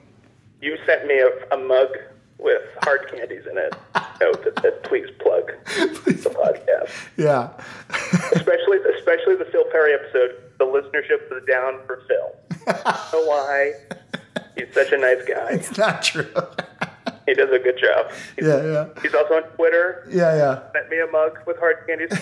[0.62, 1.90] You sent me a, a mug
[2.40, 3.74] with hard candies in it.
[4.20, 6.24] Note that, that please plug please.
[6.24, 6.92] the podcast.
[7.16, 7.52] Yeah.
[8.36, 10.36] especially especially the Phil Perry episode.
[10.60, 12.58] The listenership was down for Phil.
[12.68, 12.74] I
[13.14, 13.74] don't know why.
[14.58, 15.52] He's such a nice guy.
[15.52, 16.28] It's not true.
[17.26, 18.12] he does a good job.
[18.36, 18.88] He's, yeah, yeah.
[19.02, 20.08] He's also on Twitter.
[20.10, 20.72] Yeah, yeah.
[20.74, 22.12] Sent me a mug with hard candies.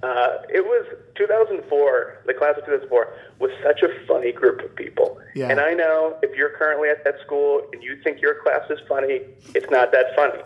[0.00, 0.86] Uh, it was
[1.16, 2.22] 2004.
[2.26, 5.18] The class of 2004 was such a funny group of people.
[5.34, 5.48] Yeah.
[5.48, 8.78] And I know if you're currently at that school and you think your class is
[8.88, 9.22] funny,
[9.54, 10.38] it's not that funny.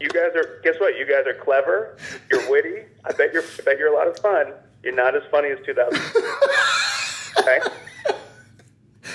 [0.00, 0.60] you guys are.
[0.64, 0.96] Guess what?
[0.96, 1.96] You guys are clever.
[2.30, 2.82] You're witty.
[3.04, 3.44] I bet you're.
[3.44, 4.52] I bet you're a lot of fun.
[4.82, 6.00] You're not as funny as 2000.
[7.38, 7.58] okay.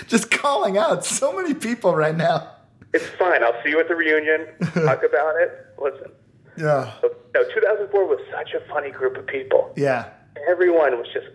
[0.08, 2.51] Just calling out so many people right now.
[2.93, 3.43] It's fine.
[3.43, 4.47] I'll see you at the reunion.
[4.73, 5.65] Talk about it.
[5.82, 6.12] Listen.
[6.58, 6.93] Yeah.
[7.01, 9.73] So, no, 2004 was such a funny group of people.
[9.75, 10.10] Yeah.
[10.47, 11.28] Everyone was just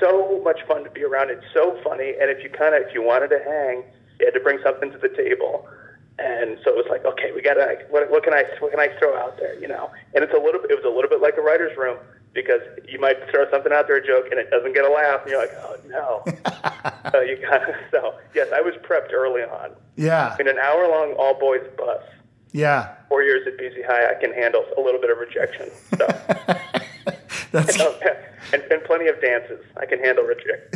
[0.00, 1.30] so much fun to be around.
[1.30, 3.84] It's so funny, and if you kind of if you wanted to hang,
[4.18, 5.68] you had to bring something to the table.
[6.18, 8.80] And so it was like, okay, we got to what, what can I what can
[8.80, 9.90] I throw out there, you know?
[10.14, 11.98] And it's a little it was a little bit like a writer's room
[12.34, 15.22] because you might throw something out there a joke and it doesn't get a laugh,
[15.22, 16.24] and you're like, oh no.
[17.12, 19.70] so you got so yes, I was prepped early on.
[19.96, 20.36] Yeah.
[20.40, 22.02] In an hour long all boys bus
[22.52, 22.94] yeah.
[23.08, 25.70] Four years at BC High, I can handle a little bit of rejection.
[25.96, 26.06] So.
[27.50, 27.78] That's...
[27.80, 27.92] And,
[28.52, 29.64] and, and, plenty of dances.
[29.76, 30.68] I can handle rejection.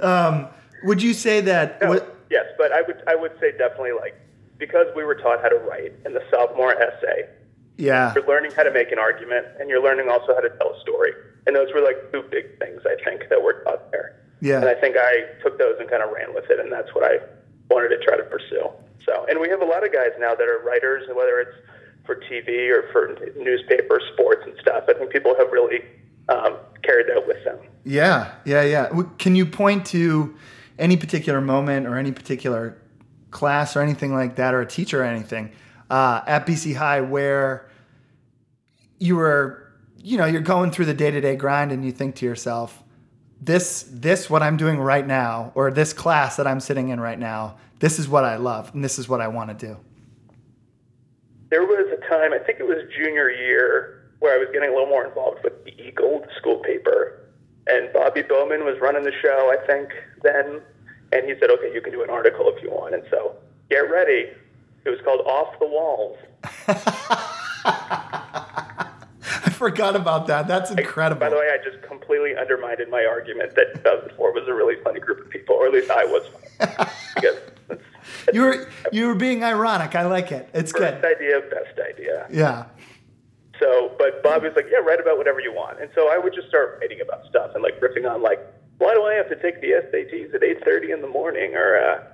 [0.00, 0.48] um,
[0.84, 1.80] would you say that?
[1.80, 2.16] No, what...
[2.30, 4.14] Yes, but I would I would say definitely like
[4.58, 7.26] because we were taught how to write in the sophomore essay.
[7.78, 8.12] Yeah.
[8.14, 10.80] You're learning how to make an argument, and you're learning also how to tell a
[10.80, 11.12] story.
[11.46, 14.20] And those were like two big things I think that were taught there.
[14.40, 14.56] Yeah.
[14.60, 17.04] And I think I took those and kind of ran with it, and that's what
[17.04, 17.18] I
[17.70, 18.68] wanted to try to pursue.
[19.06, 21.56] So, and we have a lot of guys now that are writers, and whether it's
[22.04, 24.84] for TV or for newspaper, sports, and stuff.
[24.88, 25.82] I think people have really
[26.28, 27.58] um, carried that with them.
[27.84, 29.02] Yeah, yeah, yeah.
[29.18, 30.34] Can you point to
[30.78, 32.76] any particular moment or any particular
[33.30, 35.52] class or anything like that, or a teacher or anything
[35.90, 37.67] uh, at BC High where
[38.98, 42.16] you were, you know, you're going through the day to day grind and you think
[42.16, 42.82] to yourself,
[43.40, 47.18] this this what I'm doing right now, or this class that I'm sitting in right
[47.18, 49.76] now, this is what I love and this is what I want to do?
[51.50, 54.72] There was a time, I think it was junior year, where I was getting a
[54.72, 57.20] little more involved with the Eagle, school paper.
[57.66, 59.90] And Bobby Bowman was running the show, I think,
[60.22, 60.60] then.
[61.12, 62.94] And he said, okay, you can do an article if you want.
[62.94, 63.36] And so
[63.70, 64.30] get ready.
[64.84, 66.18] It was called Off the Walls.
[69.58, 70.46] I forgot about that.
[70.46, 71.18] That's incredible.
[71.18, 75.00] By the way, I just completely undermined my argument that 2004 was a really funny
[75.00, 76.28] group of people, or at least I was.
[77.16, 77.82] because that's,
[78.32, 79.96] you were you were being ironic.
[79.96, 80.48] I like it.
[80.54, 81.04] It's good.
[81.04, 82.28] idea, best idea.
[82.30, 82.66] Yeah.
[83.58, 85.80] So, but Bob was like, yeah, write about whatever you want.
[85.80, 88.38] And so I would just start writing about stuff and like riffing on like,
[88.78, 92.04] why do I have to take the SATs at 8:30 in the morning, or uh,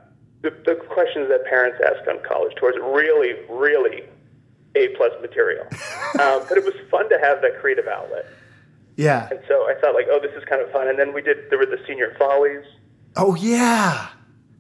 [0.41, 2.75] the, the questions that parents ask on college tours.
[2.81, 4.05] Really, really
[4.77, 5.65] A plus material.
[6.21, 8.27] um, but it was fun to have that creative outlet.
[8.97, 9.29] Yeah.
[9.31, 10.89] And so I thought like, oh, this is kind of fun.
[10.89, 12.65] And then we did there were the senior follies.
[13.17, 14.09] Oh yeah.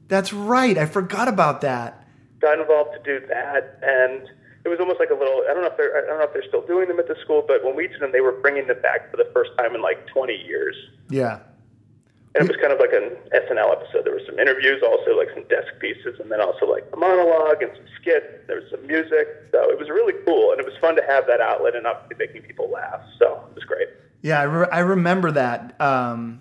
[0.09, 0.77] That's right.
[0.77, 2.07] I forgot about that.
[2.40, 4.29] Got involved to do that, and
[4.64, 5.42] it was almost like a little.
[5.48, 7.16] I don't know if they're I don't know if they're still doing them at the
[7.24, 9.74] school, but when we did them, they were bringing them back for the first time
[9.74, 10.77] in like 20 years.
[11.09, 11.40] Yeah.
[12.35, 14.05] And it was kind of like an SNL episode.
[14.05, 17.62] There were some interviews, also like some desk pieces, and then also like a monologue
[17.62, 18.47] and some skit.
[18.49, 21.27] There was some music, so it was really cool, and it was fun to have
[21.29, 23.01] that outlet and obviously making people laugh.
[23.18, 23.88] So it was great.
[24.23, 25.81] Yeah, I, re- I remember that.
[25.81, 26.40] Um,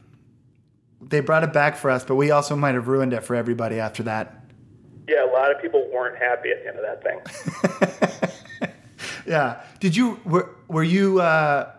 [0.99, 3.79] they brought it back for us, but we also might have ruined it for everybody
[3.79, 4.45] after that.
[5.07, 8.19] Yeah, a lot of people weren't happy at the end of that thing.
[9.25, 9.61] Yeah.
[9.79, 11.71] Did you were were you uh,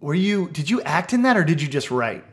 [0.00, 2.24] were you did you act in that or did you just write?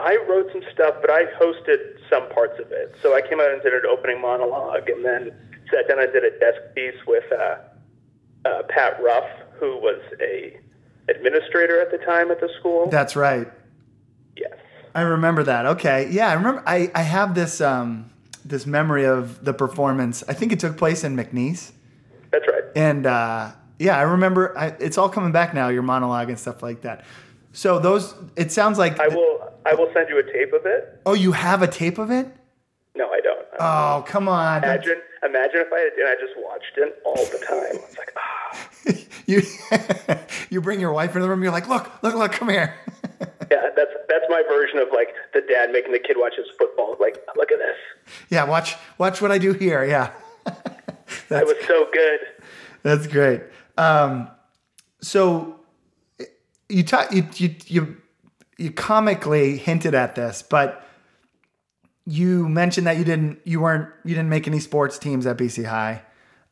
[0.00, 2.94] I wrote some stuff, but I hosted some parts of it.
[3.02, 5.32] So I came out and did an opening monologue, and then
[5.70, 7.56] sat down and did a desk piece with uh,
[8.44, 10.58] uh, Pat Ruff, who was a
[11.08, 12.88] administrator at the time at the school.
[12.88, 13.48] That's right.
[14.36, 14.52] yes.
[14.94, 15.66] I remember that.
[15.66, 16.08] Okay.
[16.10, 18.10] Yeah, I remember I, I have this um
[18.44, 20.24] this memory of the performance.
[20.28, 21.72] I think it took place in McNeese.
[22.30, 22.64] That's right.
[22.74, 26.62] And uh, yeah, I remember I, it's all coming back now, your monologue and stuff
[26.62, 27.04] like that.
[27.52, 29.39] So those it sounds like I will.
[29.66, 31.00] I will send you a tape of it.
[31.06, 32.26] Oh, you have a tape of it?
[32.94, 33.46] No, I don't.
[33.58, 34.62] Oh, come on.
[34.62, 37.82] That's- imagine, imagine if I had, and I just watched it all the time.
[37.84, 38.68] It's like, ah,
[39.26, 39.42] you
[40.50, 41.42] you bring your wife into the room.
[41.42, 42.74] You're like, look, look, look, come here.
[43.50, 43.68] yeah.
[43.76, 46.96] That's that's my version of like the dad making the kid watch his football.
[46.98, 47.76] Like, look at this.
[48.30, 49.84] yeah, watch watch what I do here.
[49.84, 50.10] Yeah,
[51.28, 52.20] That was so good.
[52.82, 53.42] that's great.
[53.76, 54.28] Um,
[55.00, 55.60] so
[56.68, 57.96] you talk you, you you
[58.60, 60.86] you comically hinted at this, but
[62.06, 65.64] you mentioned that you didn't you weren't you didn't make any sports teams at BC
[65.66, 66.02] High.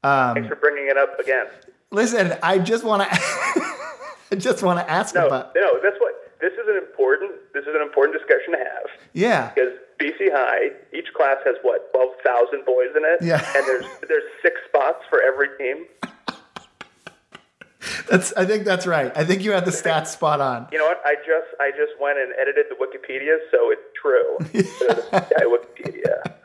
[0.02, 1.46] Um, Thanks for bringing it up again.
[1.90, 3.08] Listen, I just want to
[4.32, 6.14] I just want to ask No, about no, that's what.
[6.40, 7.32] This is an important.
[7.52, 9.50] This is an important discussion to have yeah.
[9.54, 13.44] because BC High, each class has what twelve thousand boys in it, Yeah.
[13.56, 15.86] and there's there's six spots for every team.
[18.08, 19.12] That's I think that's right.
[19.16, 20.68] I think you had the stats spot on.
[20.72, 21.00] You know what?
[21.04, 24.38] I just I just went and edited the Wikipedia, so it's true.
[25.12, 26.34] yeah, Wikipedia.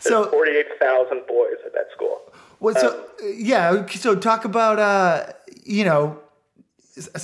[0.00, 2.20] So Forty-eight thousand boys at that school.
[2.58, 5.32] What so yeah, so talk about uh
[5.64, 6.18] you know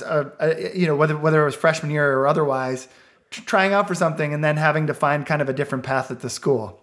[0.01, 2.87] uh, uh, you know whether whether it was freshman year or otherwise
[3.31, 6.09] tr- trying out for something and then having to find kind of a different path
[6.09, 6.81] at the school.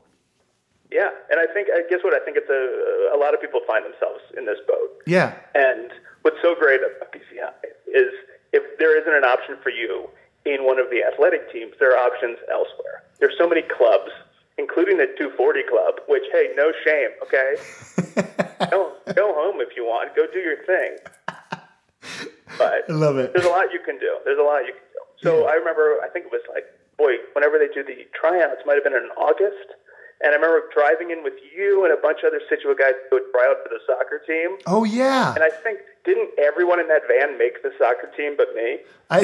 [0.93, 3.61] Yeah, and I think I guess what I think it's a a lot of people
[3.67, 5.03] find themselves in this boat.
[5.07, 5.35] Yeah.
[5.55, 5.91] And
[6.27, 7.55] what's so great about BC High
[7.87, 8.11] is
[8.51, 10.11] if there isn't an option for you
[10.43, 13.07] in one of the athletic teams, there are options elsewhere.
[13.23, 14.11] There's so many clubs,
[14.59, 17.55] including the 240 club, which hey, no shame, okay?
[18.75, 20.17] go go home if you want.
[20.19, 20.99] Go do your thing.
[22.59, 23.31] But I love it.
[23.33, 24.19] there's a lot you can do.
[24.25, 25.03] There's a lot you can do.
[25.23, 26.65] So I remember, I think it was like,
[26.99, 29.79] boy, whenever they do the tryouts, might have been in August.
[30.23, 33.21] And I remember driving in with you and a bunch of other Scituate guys who
[33.21, 34.57] would try out for the soccer team.
[34.67, 35.35] Oh yeah.
[35.35, 38.79] And I think, didn't everyone in that van make the soccer team but me?
[39.11, 39.21] I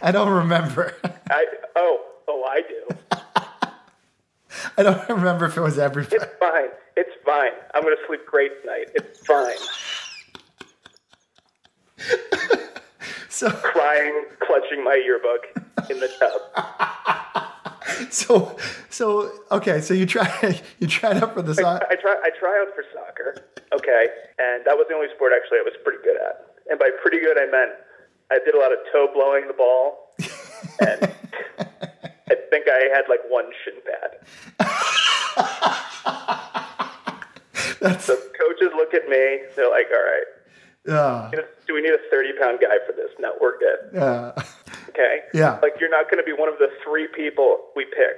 [0.02, 0.94] I don't remember.
[1.28, 2.96] I oh, oh, I do.
[4.78, 6.16] I don't remember if it was everybody.
[6.16, 6.68] It's fine.
[6.96, 7.50] It's fine.
[7.74, 8.86] I'm going to sleep great tonight.
[8.94, 9.56] It's fine.
[13.28, 15.44] So Crying, clutching my yearbook
[15.90, 17.42] in the tub.
[18.10, 18.56] so
[18.90, 22.16] so okay, so you try you tried out for the so- I try.
[22.24, 23.36] I try out for soccer.
[23.72, 24.06] Okay,
[24.38, 26.46] and that was the only sport actually I was pretty good at.
[26.70, 27.72] And by pretty good, I meant
[28.30, 30.10] I did a lot of toe blowing the ball,
[30.80, 31.02] and
[32.30, 34.10] I think I had like one shin pad.
[37.80, 39.42] That's The coaches look at me.
[39.54, 41.30] They're like, "All right, uh,
[41.66, 43.10] do we need a 30 pound guy for this?
[43.18, 43.96] No, we're good.
[43.98, 44.32] uh,
[44.96, 45.28] Okay.
[45.36, 45.60] Yeah.
[45.60, 48.16] Like you're not going to be one of the three people we pick.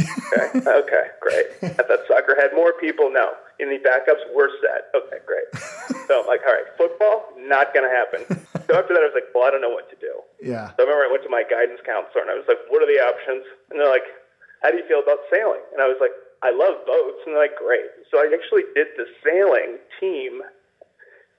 [0.00, 0.48] Okay.
[0.80, 1.04] okay.
[1.20, 1.46] Great.
[1.76, 3.12] I thought soccer had more people.
[3.12, 3.36] No.
[3.60, 4.88] In the backups, we're set.
[4.96, 5.18] Okay.
[5.26, 5.46] Great.
[6.10, 8.26] So I'm like, all right, football, not going to happen.
[8.66, 10.10] So after that, I was like, well, I don't know what to do.
[10.42, 10.74] yeah.
[10.74, 12.90] So I remember I went to my guidance counselor and I was like, what are
[12.90, 13.46] the options?
[13.70, 14.10] And they're like,
[14.58, 15.62] how do you feel about sailing?
[15.70, 16.10] And I was like,
[16.42, 17.22] I love boats.
[17.22, 17.86] And they're like, great.
[18.10, 20.42] So I actually did the sailing team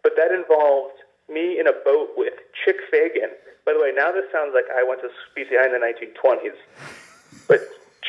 [0.03, 1.00] but that involved
[1.31, 3.31] me in a boat with Chick Fagan.
[3.65, 6.57] By the way, now this sounds like I went to BC High in the 1920s,
[7.47, 7.61] but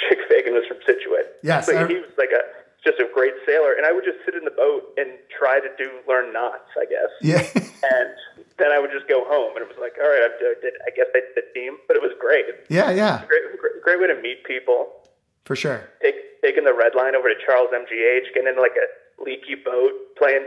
[0.08, 1.26] Chick Fagan was from Scituate.
[1.42, 2.42] Yes, but I- he was like a
[2.82, 5.70] just a great sailor, and I would just sit in the boat and try to
[5.78, 7.10] do learn knots, I guess.
[7.22, 7.46] Yeah.
[7.82, 8.14] And
[8.58, 10.70] then I would just go home, and it was like, all right, I did.
[10.86, 12.44] I guess I did the team, but it was great.
[12.70, 15.02] yeah, yeah, Great, great, great way to meet people.
[15.44, 15.90] for sure.
[16.00, 18.86] Take, taking the red line over to Charles MGH, getting into like a
[19.20, 20.46] leaky boat, playing,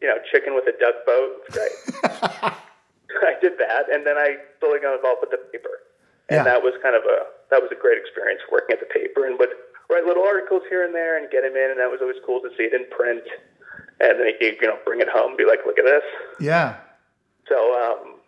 [0.00, 1.30] you know, chicken with a duck boat.
[1.48, 2.52] It's great.
[3.22, 5.70] I did that, and then I slowly got involved with the paper,
[6.28, 6.44] and Yeah.
[6.44, 9.38] that was kind of a that was a great experience working at the paper, and
[9.38, 9.50] would
[9.88, 12.40] write little articles here and there and get them in, and that was always cool
[12.40, 13.22] to see it in print,
[14.00, 16.02] and then you you know bring it home, and be like, look at this.
[16.40, 16.76] Yeah.
[17.48, 18.18] So um,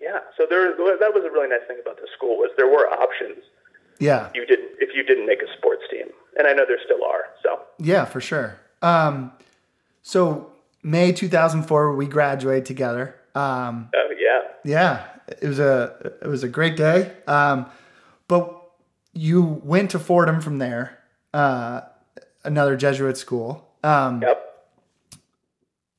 [0.00, 2.88] yeah, so there that was a really nice thing about the school was there were
[2.90, 3.44] options
[4.00, 4.28] Yeah.
[4.34, 7.24] you didn't if you didn't make a sports team, and I know there still are.
[7.44, 8.58] So Yeah, for sure.
[8.82, 9.30] Um,
[10.02, 10.51] so
[10.82, 13.16] May 2004, we graduated together.
[13.34, 15.06] Um, uh, yeah, yeah,
[15.40, 17.12] it was a it was a great day.
[17.26, 17.66] Um,
[18.28, 18.62] but
[19.12, 20.98] you went to Fordham from there,
[21.32, 21.82] uh,
[22.44, 23.68] another Jesuit school.
[23.84, 24.66] Um, yep.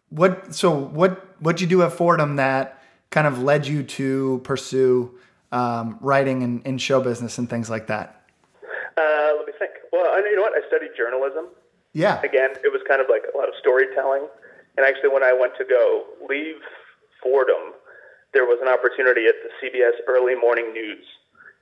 [0.09, 5.17] what so what what you do at Fordham that kind of led you to pursue
[5.51, 8.21] um, writing and, and show business and things like that?
[8.97, 9.71] Uh, let me think.
[9.91, 10.53] Well, I, you know what?
[10.53, 11.45] I studied journalism.
[11.93, 12.19] Yeah.
[12.21, 14.27] Again, it was kind of like a lot of storytelling.
[14.78, 16.61] And actually, when I went to go leave
[17.21, 17.78] Fordham,
[18.34, 21.05] there was an opportunity at the CBS Early Morning News.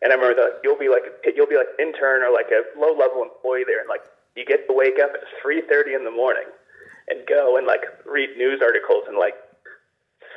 [0.02, 1.06] And I remember that you'll be like
[1.36, 4.02] you'll be like intern or like a low level employee there, and like
[4.36, 6.48] you get to wake up at three thirty in the morning
[7.12, 9.36] and go and like read news articles and like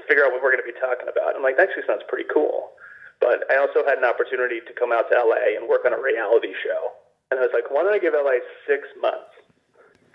[0.08, 1.32] figure out what we're going to be talking about.
[1.36, 2.74] I'm like, that actually sounds pretty cool.
[3.20, 6.00] But I also had an opportunity to come out to LA and work on a
[6.00, 6.98] reality show.
[7.30, 9.33] And I was like, why don't I give LA six months?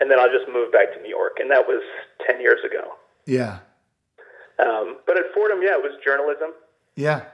[0.00, 1.38] And then I'll just moved back to New York.
[1.40, 1.82] And that was
[2.26, 2.94] 10 years ago.
[3.26, 3.58] Yeah.
[4.58, 6.52] Um, but at Fordham, yeah, it was journalism.
[6.96, 7.24] Yeah.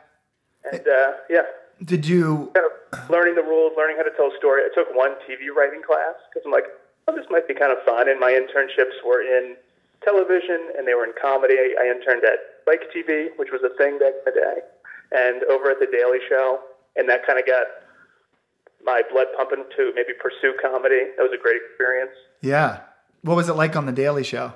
[0.70, 1.46] And uh, yeah,
[1.84, 2.50] Did you?
[2.54, 4.62] kind of learning the rules, learning how to tell a story.
[4.62, 6.66] I took one TV writing class because I'm like,
[7.06, 8.08] oh, this might be kind of fun.
[8.08, 9.54] And my internships were in
[10.02, 11.54] television and they were in comedy.
[11.78, 14.56] I interned at Spike TV, which was a thing back in the day,
[15.12, 16.60] and over at The Daily Show.
[16.96, 17.66] And that kind of got
[18.84, 21.14] my blood pumping to maybe pursue comedy.
[21.16, 22.14] That was a great experience.
[22.40, 22.80] Yeah.
[23.22, 24.52] What was it like on the Daily Show?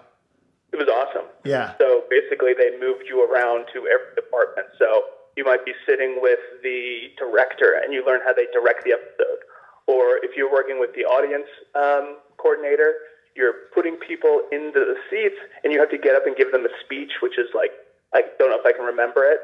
[0.73, 1.27] It was awesome.
[1.45, 1.75] Yeah.
[1.79, 4.69] So basically, they moved you around to every department.
[4.79, 5.05] So
[5.37, 9.43] you might be sitting with the director and you learn how they direct the episode.
[9.87, 12.95] Or if you're working with the audience um, coordinator,
[13.35, 16.65] you're putting people into the seats and you have to get up and give them
[16.65, 17.73] a speech, which is like,
[18.15, 19.41] I don't know if I can remember it.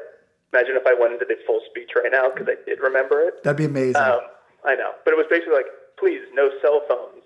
[0.53, 3.43] Imagine if I went into the full speech right now because I did remember it.
[3.43, 3.99] That'd be amazing.
[3.99, 4.21] Um,
[4.63, 5.67] I know, but it was basically like,
[5.99, 7.16] please, no cell phones,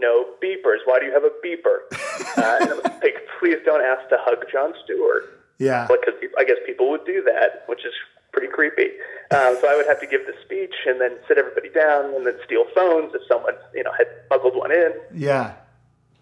[0.00, 0.80] no beepers.
[0.84, 1.86] Why do you have a beeper?
[2.38, 5.24] uh, and was like, please don't ask to hug Jon Stewart,
[5.58, 5.86] yeah.
[5.86, 7.94] because I guess people would do that, which is
[8.32, 8.96] pretty creepy.
[9.30, 12.26] Um, so I would have to give the speech and then sit everybody down and
[12.26, 14.92] then steal phones if someone you know had smuggled one in.
[15.14, 15.54] Yeah.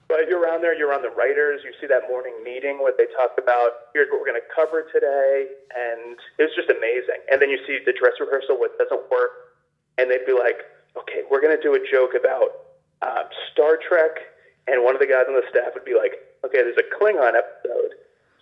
[0.08, 3.04] But you're around there, you're around the writers, you see that morning meeting where they
[3.12, 7.20] talk about here's what we're going to cover today, and it was just amazing.
[7.30, 9.52] And then you see the dress rehearsal, what doesn't work,
[10.00, 10.64] and they'd be like,
[10.96, 12.67] okay, we're going to do a joke about
[13.02, 14.18] uh, Star Trek,
[14.66, 16.12] and one of the guys on the staff would be like,
[16.44, 17.94] okay, there's a Klingon episode,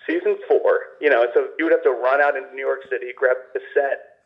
[0.07, 3.13] season four, you know, so you would have to run out into New York City,
[3.17, 4.23] grab a cassette,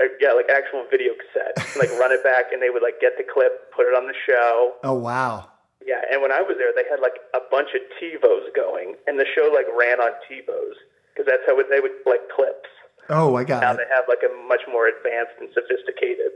[0.00, 3.00] uh, yeah, like actual video cassette, and, like run it back, and they would like
[3.00, 5.48] get the clip, put it on the show, Oh wow.
[5.84, 9.18] yeah, and when I was there, they had like a bunch of TiVos going, and
[9.18, 10.76] the show like ran on TiVos
[11.12, 12.68] because that's how it, they would like clips.
[13.10, 13.78] Oh, I got Now it.
[13.80, 16.30] they have like a much more advanced and sophisticated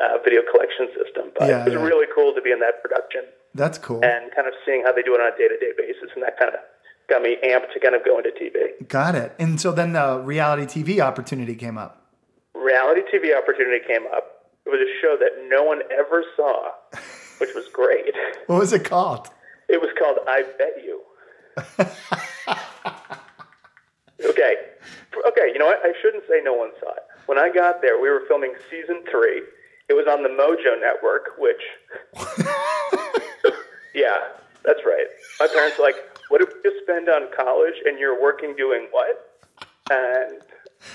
[0.00, 1.30] uh, video collection system.
[1.38, 1.82] But Yeah, it was yeah.
[1.86, 3.22] really cool to be in that production
[3.54, 4.04] That's cool.
[4.04, 6.22] and kind of seeing how they do it on a day to day basis, and
[6.22, 6.60] that kind of
[7.08, 8.86] got me amped to kind of go into TV.
[8.88, 9.32] Got it.
[9.38, 12.06] And so then the reality TV opportunity came up.
[12.54, 14.46] Reality TV opportunity came up.
[14.66, 16.70] It was a show that no one ever saw,
[17.40, 18.14] which was great.
[18.46, 19.28] What was it called?
[19.68, 21.00] It was called I Bet You.
[24.30, 24.54] okay.
[25.26, 25.80] Okay, you know what?
[25.84, 27.02] I shouldn't say no one saw it.
[27.26, 29.42] When I got there, we were filming season three.
[29.88, 31.62] It was on the Mojo Network, which.
[33.94, 34.18] yeah,
[34.64, 35.06] that's right.
[35.40, 35.96] My parents were like,
[36.28, 39.40] what did you spend on college and you're working doing what?
[39.90, 40.42] And.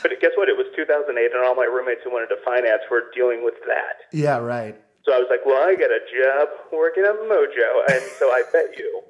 [0.02, 0.48] But guess what?
[0.48, 4.08] It was 2008, and all my roommates who wanted to finance were dealing with that.
[4.14, 4.80] Yeah, right.
[5.04, 8.44] So I was like, well, I got a job working at Mojo, and so I
[8.54, 9.04] bet you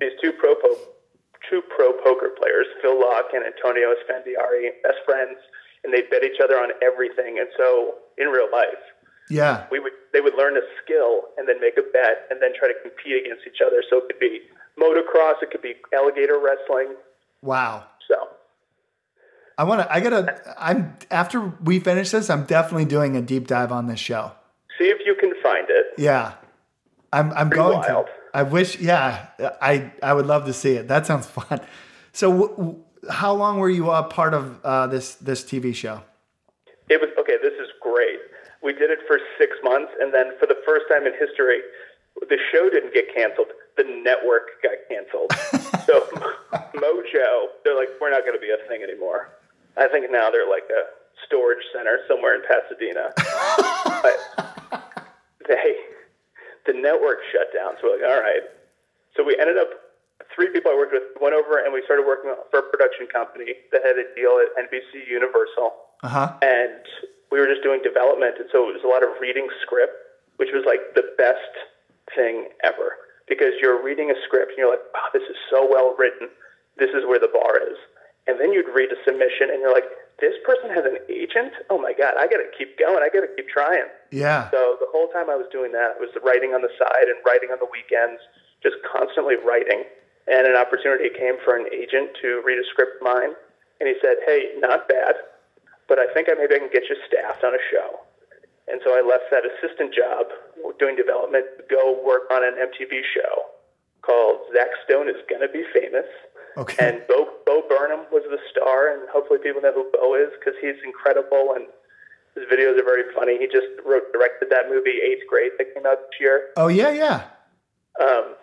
[0.00, 0.90] these two pro po-
[1.48, 5.38] two pro poker players, Phil Laak and Antonio Esfandiari, best friends,
[5.84, 7.38] and they bet each other on everything.
[7.38, 8.82] And so in real life,
[9.30, 9.66] Yeah.
[9.70, 12.68] we would they would learn a skill and then make a bet and then try
[12.68, 13.82] to compete against each other.
[13.88, 14.40] So it could be
[14.78, 16.96] motocross, it could be alligator wrestling,
[17.42, 17.84] Wow.
[18.08, 18.16] So
[19.56, 19.92] I want to.
[19.92, 20.40] I gotta.
[20.58, 22.28] I'm after we finish this.
[22.30, 24.32] I'm definitely doing a deep dive on this show.
[24.78, 25.86] see if you can find it.
[25.98, 26.32] Yeah,
[27.12, 27.30] I'm.
[27.32, 28.06] I'm Pretty going wild.
[28.06, 28.12] to.
[28.38, 28.78] I wish.
[28.80, 29.26] Yeah,
[29.60, 29.92] I.
[30.02, 30.88] I would love to see it.
[30.88, 31.60] That sounds fun.
[32.12, 32.76] So, w- w-
[33.10, 36.02] how long were you a part of uh, this this TV show?
[36.88, 37.36] It was okay.
[37.42, 38.18] This is great.
[38.62, 41.60] We did it for six months, and then for the first time in history,
[42.28, 43.48] the show didn't get canceled.
[43.76, 45.32] The network got canceled.
[45.86, 46.04] so
[46.76, 49.30] Mojo, they're like, we're not going to be a thing anymore.
[49.76, 50.92] I think now they're like a
[51.26, 53.12] storage center somewhere in Pasadena.
[54.02, 54.18] but
[55.48, 55.76] they,
[56.66, 57.74] the network shut down.
[57.80, 58.42] So we're like, all right.
[59.16, 59.68] So we ended up
[60.34, 63.54] three people I worked with went over and we started working for a production company
[63.72, 66.32] that had a deal at NBC Universal Uh huh.
[66.42, 66.84] and
[67.30, 69.94] we were just doing development, and so it was a lot of reading script,
[70.36, 71.54] which was like the best
[72.14, 72.98] thing ever
[73.30, 76.26] because you're reading a script and you're like, wow, this is so well written.
[76.76, 77.78] This is where the bar is.
[78.26, 79.86] And then you'd read a submission and you're like,
[80.18, 81.54] this person has an agent?
[81.70, 83.00] Oh my God, I got to keep going.
[83.00, 83.88] I got to keep trying.
[84.10, 84.50] Yeah.
[84.50, 87.48] So the whole time I was doing that, was writing on the side and writing
[87.54, 88.20] on the weekends,
[88.62, 89.86] just constantly writing.
[90.28, 93.32] And an opportunity came for an agent to read a script of mine.
[93.80, 95.16] And he said, hey, not bad,
[95.90, 98.06] but I think I maybe I can get you staffed on a show.
[98.70, 100.30] And so I left that assistant job
[100.78, 103.50] doing development to go work on an MTV show
[104.06, 106.06] called Zach Stone is Gonna Be Famous.
[106.56, 106.78] Okay.
[106.78, 110.54] And Bo, Bo Burnham was the star, and hopefully people know who Bo is because
[110.62, 111.66] he's incredible and
[112.38, 113.38] his videos are very funny.
[113.38, 116.54] He just wrote directed that movie Eighth Grade that came out this year.
[116.56, 117.26] oh yeah, yeah.
[117.98, 118.38] Um,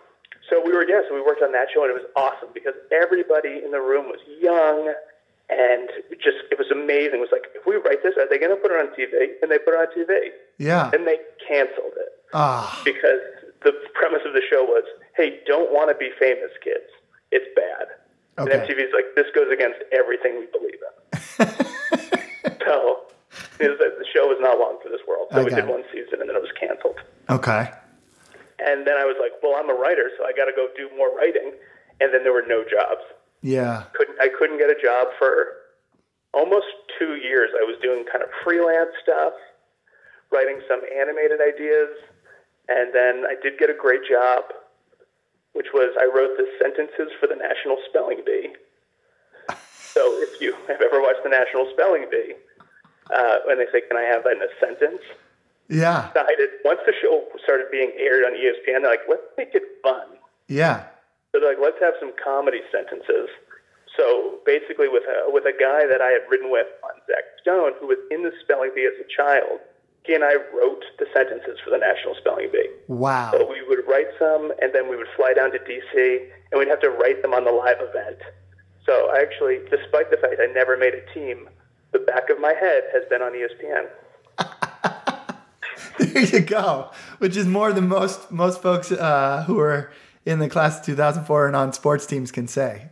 [0.52, 2.76] so we were yeah, so we worked on that show and it was awesome because
[2.92, 4.92] everybody in the room was young
[5.50, 5.90] and
[6.20, 7.20] just it was amazing.
[7.20, 9.36] It was like if we write this, are they going to put it on TV?
[9.42, 10.92] And they put it on TV, Yeah.
[10.94, 11.18] and they
[11.48, 12.82] canceled it Ah.
[12.84, 13.22] because
[13.64, 14.84] the premise of the show was,
[15.16, 16.90] hey, don't want to be famous, kids.
[17.32, 17.88] It's bad.
[18.38, 18.54] Okay.
[18.54, 21.48] And MTV's like, this goes against everything we believe in.
[22.66, 23.02] so
[23.60, 25.28] it the show was not long for this world.
[25.32, 27.00] So we did one season and then it was canceled.
[27.30, 27.72] okay.
[28.60, 30.90] And then I was like, well, I'm a writer, so I got to go do
[30.98, 31.54] more writing.
[32.02, 33.06] And then there were no jobs.
[33.42, 33.84] Yeah.
[33.94, 35.54] Couldn't I couldn't get a job for
[36.34, 36.68] almost
[37.00, 37.52] two years.
[37.58, 39.34] I was doing kind of freelance stuff,
[40.32, 41.90] writing some animated ideas,
[42.68, 44.44] and then I did get a great job,
[45.54, 48.54] which was I wrote the sentences for the National Spelling Bee.
[49.94, 52.34] So if you have ever watched the National Spelling Bee,
[53.14, 55.02] uh, when they say, "Can I have that in a sentence?"
[55.70, 56.10] Yeah.
[56.14, 60.08] decided once the show started being aired on ESPN, they're like, let's make it fun.
[60.48, 60.86] Yeah.
[61.32, 63.30] So they're like, let's have some comedy sentences.
[63.96, 67.74] So basically, with a with a guy that I had written with on Zach Stone,
[67.80, 69.60] who was in the spelling bee as a child,
[70.04, 72.70] he and I wrote the sentences for the National Spelling Bee.
[72.88, 73.32] Wow.
[73.32, 76.70] So we would write some, and then we would fly down to DC, and we'd
[76.70, 78.20] have to write them on the live event.
[78.86, 81.50] So I actually, despite the fact I never made a team,
[81.92, 83.88] the back of my head has been on ESPN.
[86.00, 86.92] There you go.
[87.18, 89.92] Which is more than most most folks uh, who are
[90.28, 92.90] in the class of 2004 and on sports teams can say.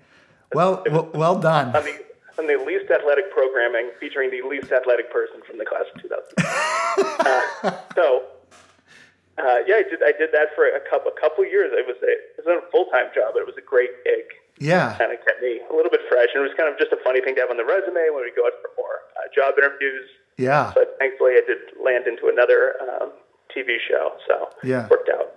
[0.53, 1.75] Well, well, well done.
[1.75, 1.95] on the
[2.39, 6.23] on the least athletic programming featuring the least athletic person from the class of 2000.
[7.67, 8.23] uh, so,
[9.37, 11.71] uh, yeah, I did I did that for a couple a couple years.
[11.75, 14.23] It was a it was a full time job, but it was a great gig.
[14.59, 14.95] Yeah.
[14.97, 16.99] Kind of kept me a little bit fresh, and it was kind of just a
[17.03, 19.55] funny thing to have on the resume when we go out for more uh, job
[19.59, 20.07] interviews.
[20.37, 20.71] Yeah.
[20.73, 23.11] But thankfully, I did land into another um,
[23.51, 24.87] TV show, so Yeah.
[24.87, 25.35] worked out.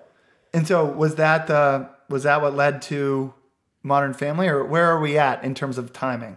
[0.52, 3.34] And so was that uh, was that what led to
[3.82, 6.36] Modern Family, or where are we at in terms of timing?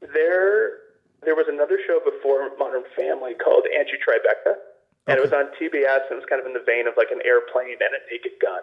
[0.00, 0.70] There,
[1.22, 4.54] there was another show before Modern Family called Angie Tribeca,
[5.06, 7.10] and it was on TBS, and it was kind of in the vein of like
[7.10, 8.62] an airplane and a naked gun.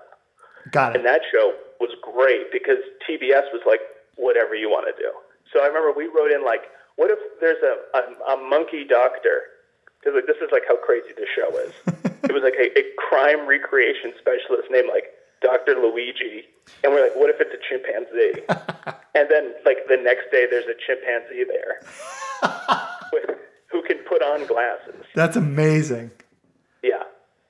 [0.72, 0.98] Got it.
[0.98, 3.82] And that show was great because TBS was like,
[4.16, 5.12] whatever you want to do.
[5.52, 6.62] So I remember we wrote in like,
[6.96, 9.42] what if there's a, a, a monkey doctor?
[10.00, 11.74] Because like, this is like how crazy this show is.
[12.24, 15.06] it was like a, a crime recreation specialist named like
[15.42, 15.76] Dr.
[15.76, 16.46] Luigi.
[16.84, 18.46] And we're like, what if it's a chimpanzee?
[19.16, 21.82] and then like the next day there's a chimpanzee there
[23.14, 23.38] with,
[23.72, 25.06] who can put on glasses.
[25.16, 26.12] That's amazing.
[26.84, 27.04] Yeah.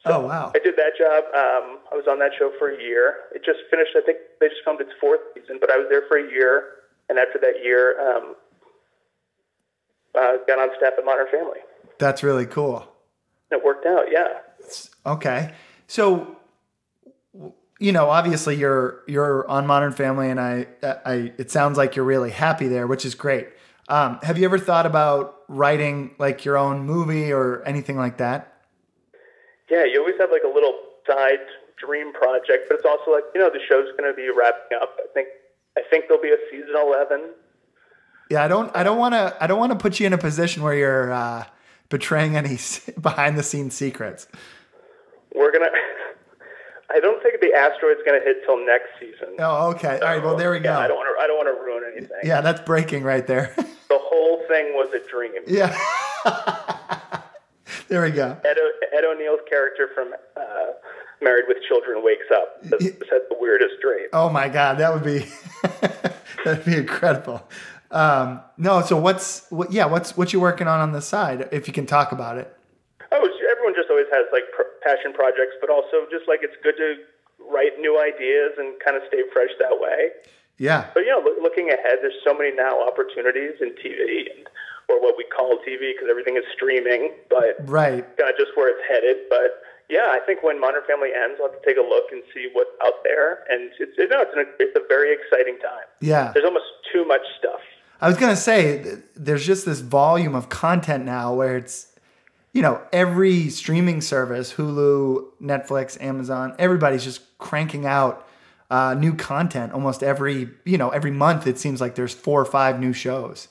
[0.05, 0.51] Oh wow.
[0.55, 1.23] I did that job.
[1.35, 3.15] Um, I was on that show for a year.
[3.35, 3.91] It just finished.
[3.95, 6.63] I think they just filmed its fourth season, but I was there for a year.
[7.09, 8.35] And after that year, um,
[10.15, 11.59] uh, got on staff at Modern Family.
[11.99, 12.87] That's really cool.
[13.51, 14.05] It worked out.
[14.09, 14.39] Yeah.
[15.05, 15.53] Okay.
[15.87, 16.37] So
[17.79, 22.05] you know, obviously you're you're on Modern Family and I I it sounds like you're
[22.05, 23.49] really happy there, which is great.
[23.89, 28.53] Um, have you ever thought about writing like your own movie or anything like that?
[29.69, 29.83] Yeah.
[29.85, 30.75] You always have like a little
[31.07, 31.39] side
[31.77, 34.97] dream project, but it's also like you know the show's going to be wrapping up.
[34.99, 35.29] I think
[35.77, 37.31] I think there'll be a season eleven.
[38.29, 38.73] Yeah, I don't.
[38.75, 39.35] I don't want to.
[39.41, 41.45] I don't want to put you in a position where you're uh,
[41.89, 42.57] betraying any
[43.01, 44.27] behind the scenes secrets.
[45.33, 45.69] We're gonna.
[46.93, 49.35] I don't think the asteroid's gonna hit till next season.
[49.39, 49.99] Oh, okay.
[49.99, 50.21] All right.
[50.21, 50.71] Well, there we go.
[50.71, 51.23] Yeah, I don't want to.
[51.23, 52.19] I don't want to ruin anything.
[52.23, 53.53] Yeah, that's breaking right there.
[53.57, 55.41] the whole thing was a dream.
[55.47, 55.77] Yeah.
[57.87, 58.37] there we go.
[58.43, 60.41] Ed, o- Ed O'Neill's character from uh,
[61.21, 62.61] Married with Children wakes up.
[62.63, 64.07] That's, that's the weirdest dream.
[64.11, 65.25] Oh my God, that would be
[66.43, 67.47] that'd be incredible.
[67.89, 69.71] Um, no, so what's what?
[69.71, 71.47] Yeah, what's what you working on on the side?
[71.51, 72.53] If you can talk about it.
[73.11, 74.43] Oh, everyone just always has like
[74.83, 76.95] passion projects, but also just like it's good to
[77.49, 80.09] write new ideas and kind of stay fresh that way.
[80.57, 80.89] Yeah.
[80.93, 84.47] But you know, look, looking ahead, there's so many now opportunities in TV and
[84.89, 88.03] or what we call TV because everything is streaming, but Right.
[88.17, 89.25] kind of just where it's headed.
[89.29, 92.21] But yeah, I think when Modern Family ends, I'll have to take a look and
[92.33, 93.43] see what's out there.
[93.49, 95.87] And it's you know, it's, an, it's a very exciting time.
[96.01, 96.31] Yeah.
[96.33, 97.61] There's almost too much stuff.
[98.01, 101.87] I was gonna say there's just this volume of content now where it's,
[102.53, 108.27] you know, every streaming service, Hulu, Netflix, Amazon, everybody's just cranking out
[108.69, 111.47] uh, new content almost every, you know, every month.
[111.47, 113.47] It seems like there's four or five new shows.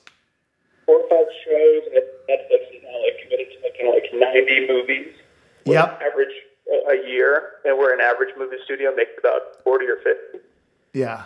[0.86, 5.14] Four or five shows, and Netflix is now like committed to making like 90 movies.
[5.66, 6.01] Yep.
[6.03, 6.34] Average
[6.72, 10.38] a- a year, and we're an average movie studio makes about 40 or 50.
[10.94, 11.24] Yeah.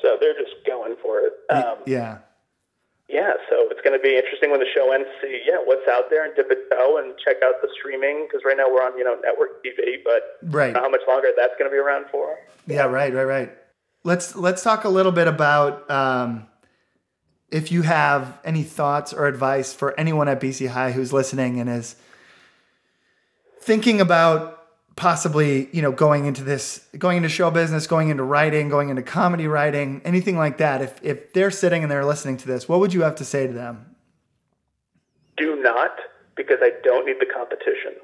[0.00, 1.32] So they're just going for it.
[1.50, 2.18] Um, Yeah.
[3.08, 5.86] Yeah, so it's going to be interesting when the show ends to see yeah what's
[5.88, 8.82] out there and dip a toe and check out the streaming because right now we're
[8.82, 10.74] on you know network TV, but Right.
[10.74, 12.36] how much longer that's going to be around for.
[12.66, 13.52] Yeah, right, right, right.
[14.04, 16.46] Let's let's talk a little bit about um,
[17.50, 21.68] if you have any thoughts or advice for anyone at BC High who's listening and
[21.68, 21.96] is
[23.60, 24.53] thinking about
[24.96, 29.02] possibly you know going into this going into show business going into writing going into
[29.02, 32.78] comedy writing anything like that if if they're sitting and they're listening to this what
[32.78, 33.96] would you have to say to them
[35.36, 35.98] Do not
[36.36, 37.94] because I don't need the competition.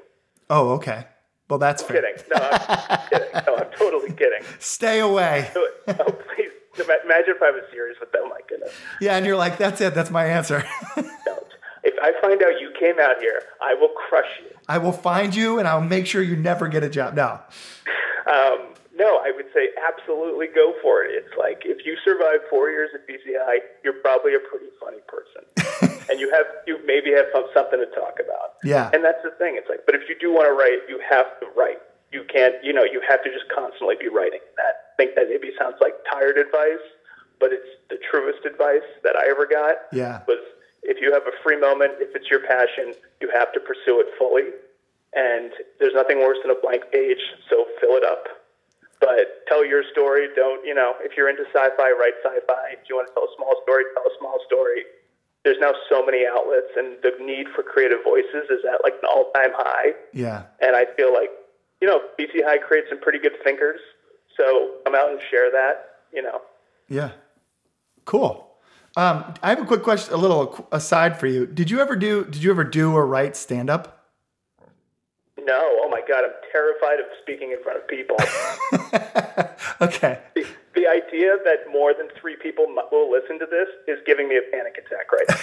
[0.49, 1.05] oh okay
[1.49, 2.23] well that's fair Kidding?
[2.35, 3.27] No, I'm kidding.
[3.47, 4.41] No, I'm totally kidding.
[4.59, 5.49] stay away.
[5.87, 6.51] Oh, please.
[6.77, 8.29] Imagine if I was serious with them.
[8.29, 8.71] My goodness.
[9.01, 10.63] yeah and you're like that's it that's my answer
[12.01, 14.49] I find out you came out here, I will crush you.
[14.67, 17.39] i will find you and i'll make sure you never get a job no
[18.27, 21.09] Um, no, I would say absolutely go for it.
[21.17, 25.01] It's like if you survive four years at BC High, you're probably a pretty funny
[25.09, 25.41] person,
[26.09, 27.25] and you have you maybe have
[27.55, 28.61] something to talk about.
[28.63, 28.91] Yeah.
[28.93, 29.55] and that's the thing.
[29.57, 31.81] It's like, but if you do want to write, you have to write.
[32.11, 34.43] You can't, you know, you have to just constantly be writing.
[34.57, 36.85] That I think that maybe sounds like tired advice,
[37.39, 39.89] but it's the truest advice that I ever got.
[39.91, 40.21] Yeah.
[40.27, 40.43] was
[40.83, 44.07] if you have a free moment, if it's your passion, you have to pursue it
[44.17, 44.49] fully.
[45.13, 47.19] And there's nothing worse than a blank page,
[47.49, 48.25] so fill it up.
[48.99, 50.27] But tell your story.
[50.35, 52.77] Don't, you know, if you're into sci fi, write sci fi.
[52.79, 54.85] If you want to tell a small story, tell a small story.
[55.43, 59.09] There's now so many outlets, and the need for creative voices is at like an
[59.09, 59.93] all time high.
[60.13, 61.31] yeah And I feel like,
[61.81, 63.81] you know, BC High creates some pretty good thinkers.
[64.37, 66.41] So come out and share that, you know.
[66.87, 67.11] Yeah.
[68.05, 68.50] Cool.
[68.97, 71.45] Um, I have a quick question, a little aside for you.
[71.45, 72.25] Did you ever do?
[72.25, 74.01] Did you ever do or write stand up?
[75.39, 78.15] No, oh my God, I'm terrified of speaking in front of people.
[79.81, 80.19] okay.
[80.35, 84.37] the, the idea that more than three people will listen to this is giving me
[84.37, 85.37] a panic attack right now.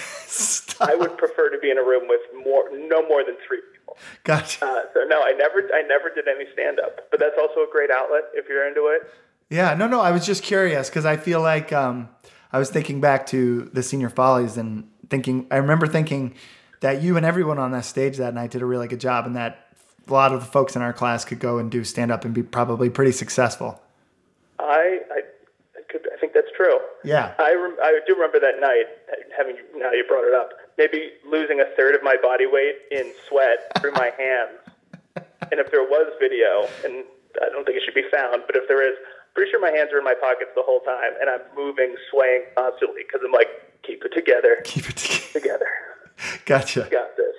[0.81, 3.97] I would prefer to be in a room with more, no more than three people.
[4.23, 4.65] Gotcha.
[4.65, 7.67] Uh, so no, I never, I never did any stand up, but that's also a
[7.69, 9.11] great outlet if you're into it.
[9.49, 9.73] Yeah.
[9.73, 9.87] No.
[9.87, 9.99] No.
[9.99, 12.09] I was just curious because I feel like um,
[12.51, 15.47] I was thinking back to the senior follies and thinking.
[15.51, 16.35] I remember thinking
[16.81, 19.35] that you and everyone on that stage that night did a really good job, and
[19.35, 19.67] that
[20.07, 22.33] a lot of the folks in our class could go and do stand up and
[22.33, 23.81] be probably pretty successful.
[24.57, 25.19] I, I,
[25.77, 26.79] I could, I think that's true.
[27.03, 27.33] Yeah.
[27.37, 28.85] I, rem- I do remember that night,
[29.37, 33.13] having now you brought it up, maybe losing a third of my body weight in
[33.27, 34.59] sweat through my hands.
[35.51, 37.03] And if there was video, and
[37.41, 38.95] I don't think it should be found, but if there is,
[39.39, 42.43] pretty sure my hands are in my pockets the whole time, and I'm moving, swaying
[42.57, 43.47] constantly because I'm like,
[43.83, 45.31] keep it together, Keep it together.
[45.33, 45.65] together,
[46.45, 46.87] Gotcha.
[46.91, 47.35] got this.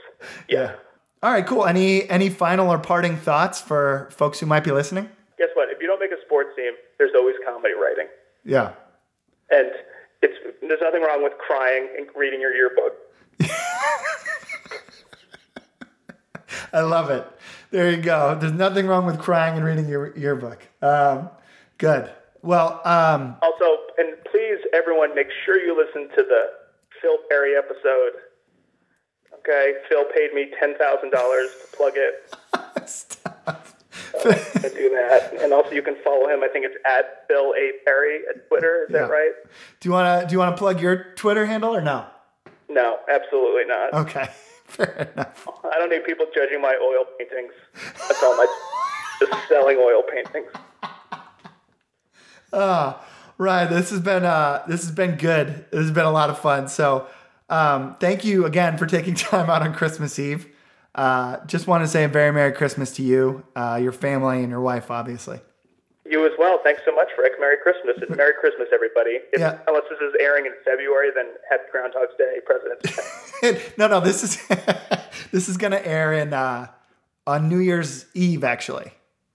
[0.49, 0.77] Yeah.
[1.23, 1.67] All right, cool.
[1.67, 5.11] Any any final or parting thoughts for folks who might be listening?
[5.37, 5.69] Guess what?
[5.69, 8.07] If you don't make a sports team, there's always comedy writing,
[8.47, 8.73] Yeah.
[9.51, 9.71] and
[10.23, 12.95] it's there's nothing wrong with crying and reading your yearbook.
[16.73, 17.27] I love it.
[17.71, 18.37] There you go.
[18.41, 20.67] There's nothing wrong with crying and reading your yearbook.
[20.83, 21.29] Um,
[21.81, 22.11] good.
[22.43, 23.65] Well, um, Also,
[23.99, 26.43] and please, everyone, make sure you listen to the
[27.03, 28.13] Phil Perry episode.
[29.41, 32.35] Okay, Phil paid me ten thousand dollars to plug it.
[32.89, 33.67] stop.
[34.23, 36.43] So I do that, and also you can follow him.
[36.43, 38.85] I think it's at Phil A Perry at Twitter.
[38.89, 39.03] Is Yeah.
[39.03, 39.33] that right?
[39.81, 42.07] Do you wanna do you wanna plug your Twitter handle or no?
[42.69, 43.93] No, absolutely not.
[43.95, 44.29] Okay,
[44.67, 45.47] fair enough.
[45.65, 47.53] I don't need people judging my oil paintings.
[48.09, 48.47] That's all my
[49.21, 50.51] just selling oil paintings.
[52.53, 55.65] Ryan, this has been uh, this has been good.
[55.71, 56.69] This has been a lot of fun.
[56.69, 57.07] So,
[57.49, 60.47] um, thank you again for taking time out on Christmas Eve.
[60.95, 64.51] Uh, just want to say a very Merry Christmas to you, uh, your family, and
[64.51, 65.41] your wife, obviously.
[66.05, 66.59] You as well.
[66.65, 67.35] Thanks so much, Rick.
[67.39, 67.97] Merry Christmas.
[68.03, 69.21] And Merry Christmas, everybody.
[69.33, 69.59] If, Yeah.
[69.69, 73.63] Unless this is airing in February, then Happy Groundhog's Day, President's Day.
[73.79, 74.45] no, no, this is
[75.33, 76.67] this is gonna air in uh,
[77.29, 78.91] on New Year's Eve, actually.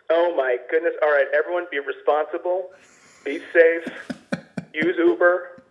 [0.10, 0.94] Oh my goodness.
[1.02, 2.72] All right, everyone be responsible,
[3.26, 3.94] be safe,
[4.74, 5.64] use Uber.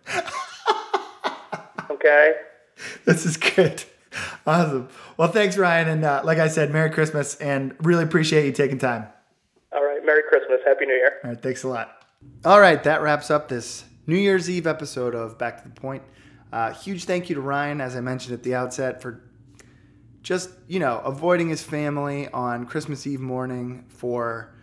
[1.89, 2.33] Okay?
[3.05, 3.83] This is good.
[4.45, 4.89] Awesome.
[5.17, 8.77] Well, thanks, Ryan, and uh, like I said, Merry Christmas, and really appreciate you taking
[8.77, 9.07] time.
[9.71, 10.59] All right, Merry Christmas.
[10.65, 11.13] Happy New Year.
[11.23, 12.05] All right, thanks a lot.
[12.43, 16.03] All right, that wraps up this New Year's Eve episode of Back to the Point.
[16.51, 19.21] Uh, huge thank you to Ryan, as I mentioned at the outset, for
[20.21, 24.54] just you know avoiding his family on Christmas Eve morning for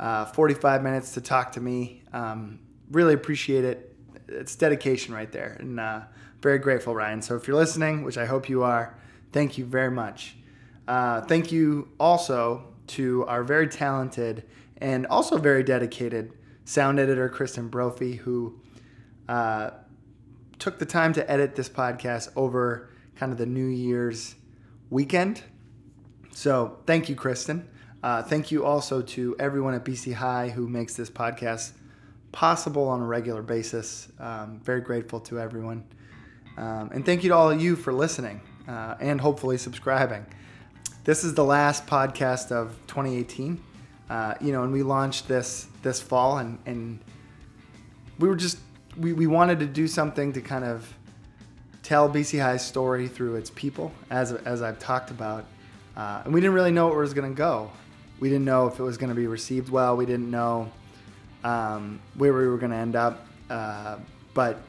[0.00, 2.02] uh, 45 minutes to talk to me.
[2.12, 2.58] Um,
[2.90, 3.94] really appreciate it.
[4.28, 6.00] It's dedication right there, and uh,
[6.40, 7.20] very grateful, Ryan.
[7.20, 8.96] So if you're listening, which I hope you are,
[9.32, 10.36] thank you very much.
[10.88, 14.44] Uh, thank you also to our very talented
[14.78, 16.32] and also very dedicated
[16.64, 18.58] sound editor, Kristen Brophy, who
[19.28, 19.70] uh,
[20.58, 24.34] took the time to edit this podcast over kind of the New Year's
[24.88, 25.42] weekend.
[26.32, 27.68] So thank you, Kristen.
[28.02, 31.72] Uh, thank you also to everyone at BC High who makes this podcast
[32.32, 34.08] possible on a regular basis.
[34.18, 35.84] Um, very grateful to everyone.
[36.56, 40.24] Um, and thank you to all of you for listening uh, and hopefully subscribing.
[41.04, 43.62] This is the last podcast of 2018.
[44.08, 46.98] Uh, you know, and we launched this this fall, and, and
[48.18, 48.58] we were just
[48.96, 50.92] we, we wanted to do something to kind of
[51.84, 55.44] tell BC High's story through its people, as as I've talked about,
[55.96, 57.70] uh, and we didn't really know where it was going to go.
[58.20, 59.96] We didn't know if it was going to be received well.
[59.96, 60.70] We didn't know
[61.42, 63.96] um, where we were going to end up, uh,
[64.34, 64.60] but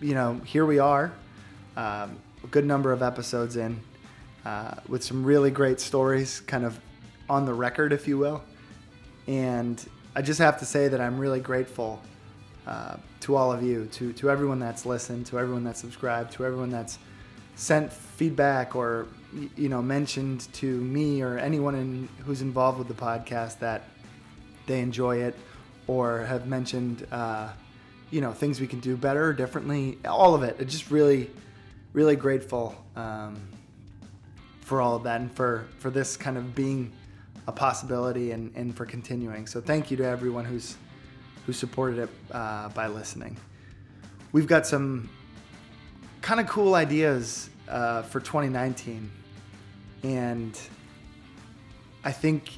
[0.00, 1.12] you know, here we are,
[1.76, 3.78] um, a good number of episodes in,
[4.44, 6.80] uh, with some really great stories, kind of
[7.28, 8.42] on the record, if you will.
[9.28, 9.84] And
[10.16, 12.02] I just have to say that I'm really grateful
[12.66, 16.44] uh, to all of you, to to everyone that's listened, to everyone that's subscribed, to
[16.44, 16.98] everyone that's
[17.60, 19.06] sent feedback or
[19.54, 23.82] you know mentioned to me or anyone in, who's involved with the podcast that
[24.66, 25.36] they enjoy it
[25.86, 27.50] or have mentioned uh,
[28.10, 30.56] you know things we can do better or differently all of it.
[30.58, 31.30] It's just really
[31.92, 33.38] really grateful um,
[34.62, 36.90] for all of that and for for this kind of being
[37.46, 39.46] a possibility and, and for continuing.
[39.46, 40.78] So thank you to everyone who's
[41.44, 43.36] who supported it uh, by listening.
[44.32, 45.10] We've got some
[46.22, 49.10] kind of cool ideas uh, for 2019
[50.02, 50.58] and
[52.04, 52.50] I think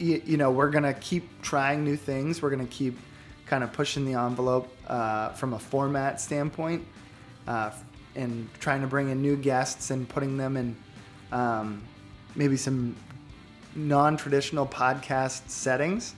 [0.00, 2.42] y- you know we're gonna keep trying new things.
[2.42, 2.98] We're gonna keep
[3.46, 6.86] kind of pushing the envelope uh, from a format standpoint,
[7.46, 7.70] uh,
[8.14, 10.76] and trying to bring in new guests and putting them in
[11.32, 11.82] um,
[12.34, 12.94] maybe some
[13.74, 16.14] non-traditional podcast settings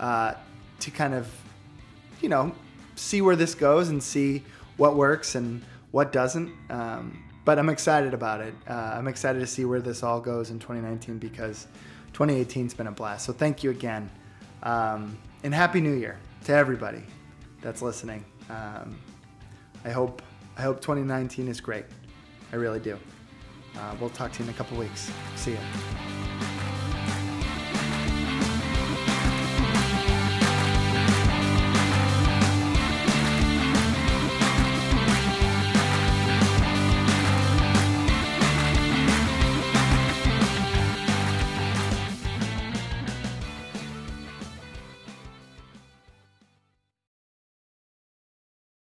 [0.00, 0.32] uh,
[0.80, 1.30] to kind of
[2.22, 2.52] you know
[2.96, 4.42] see where this goes and see
[4.78, 6.50] what works and what doesn't.
[6.70, 8.52] Um, but I'm excited about it.
[8.68, 11.66] Uh, I'm excited to see where this all goes in 2019 because
[12.12, 13.24] 2018's been a blast.
[13.24, 14.10] So thank you again,
[14.62, 17.02] um, and happy New Year to everybody
[17.62, 18.22] that's listening.
[18.50, 18.98] Um,
[19.82, 20.20] I hope
[20.58, 21.86] I hope 2019 is great.
[22.52, 22.98] I really do.
[23.78, 25.10] Uh, we'll talk to you in a couple weeks.
[25.36, 25.60] See ya.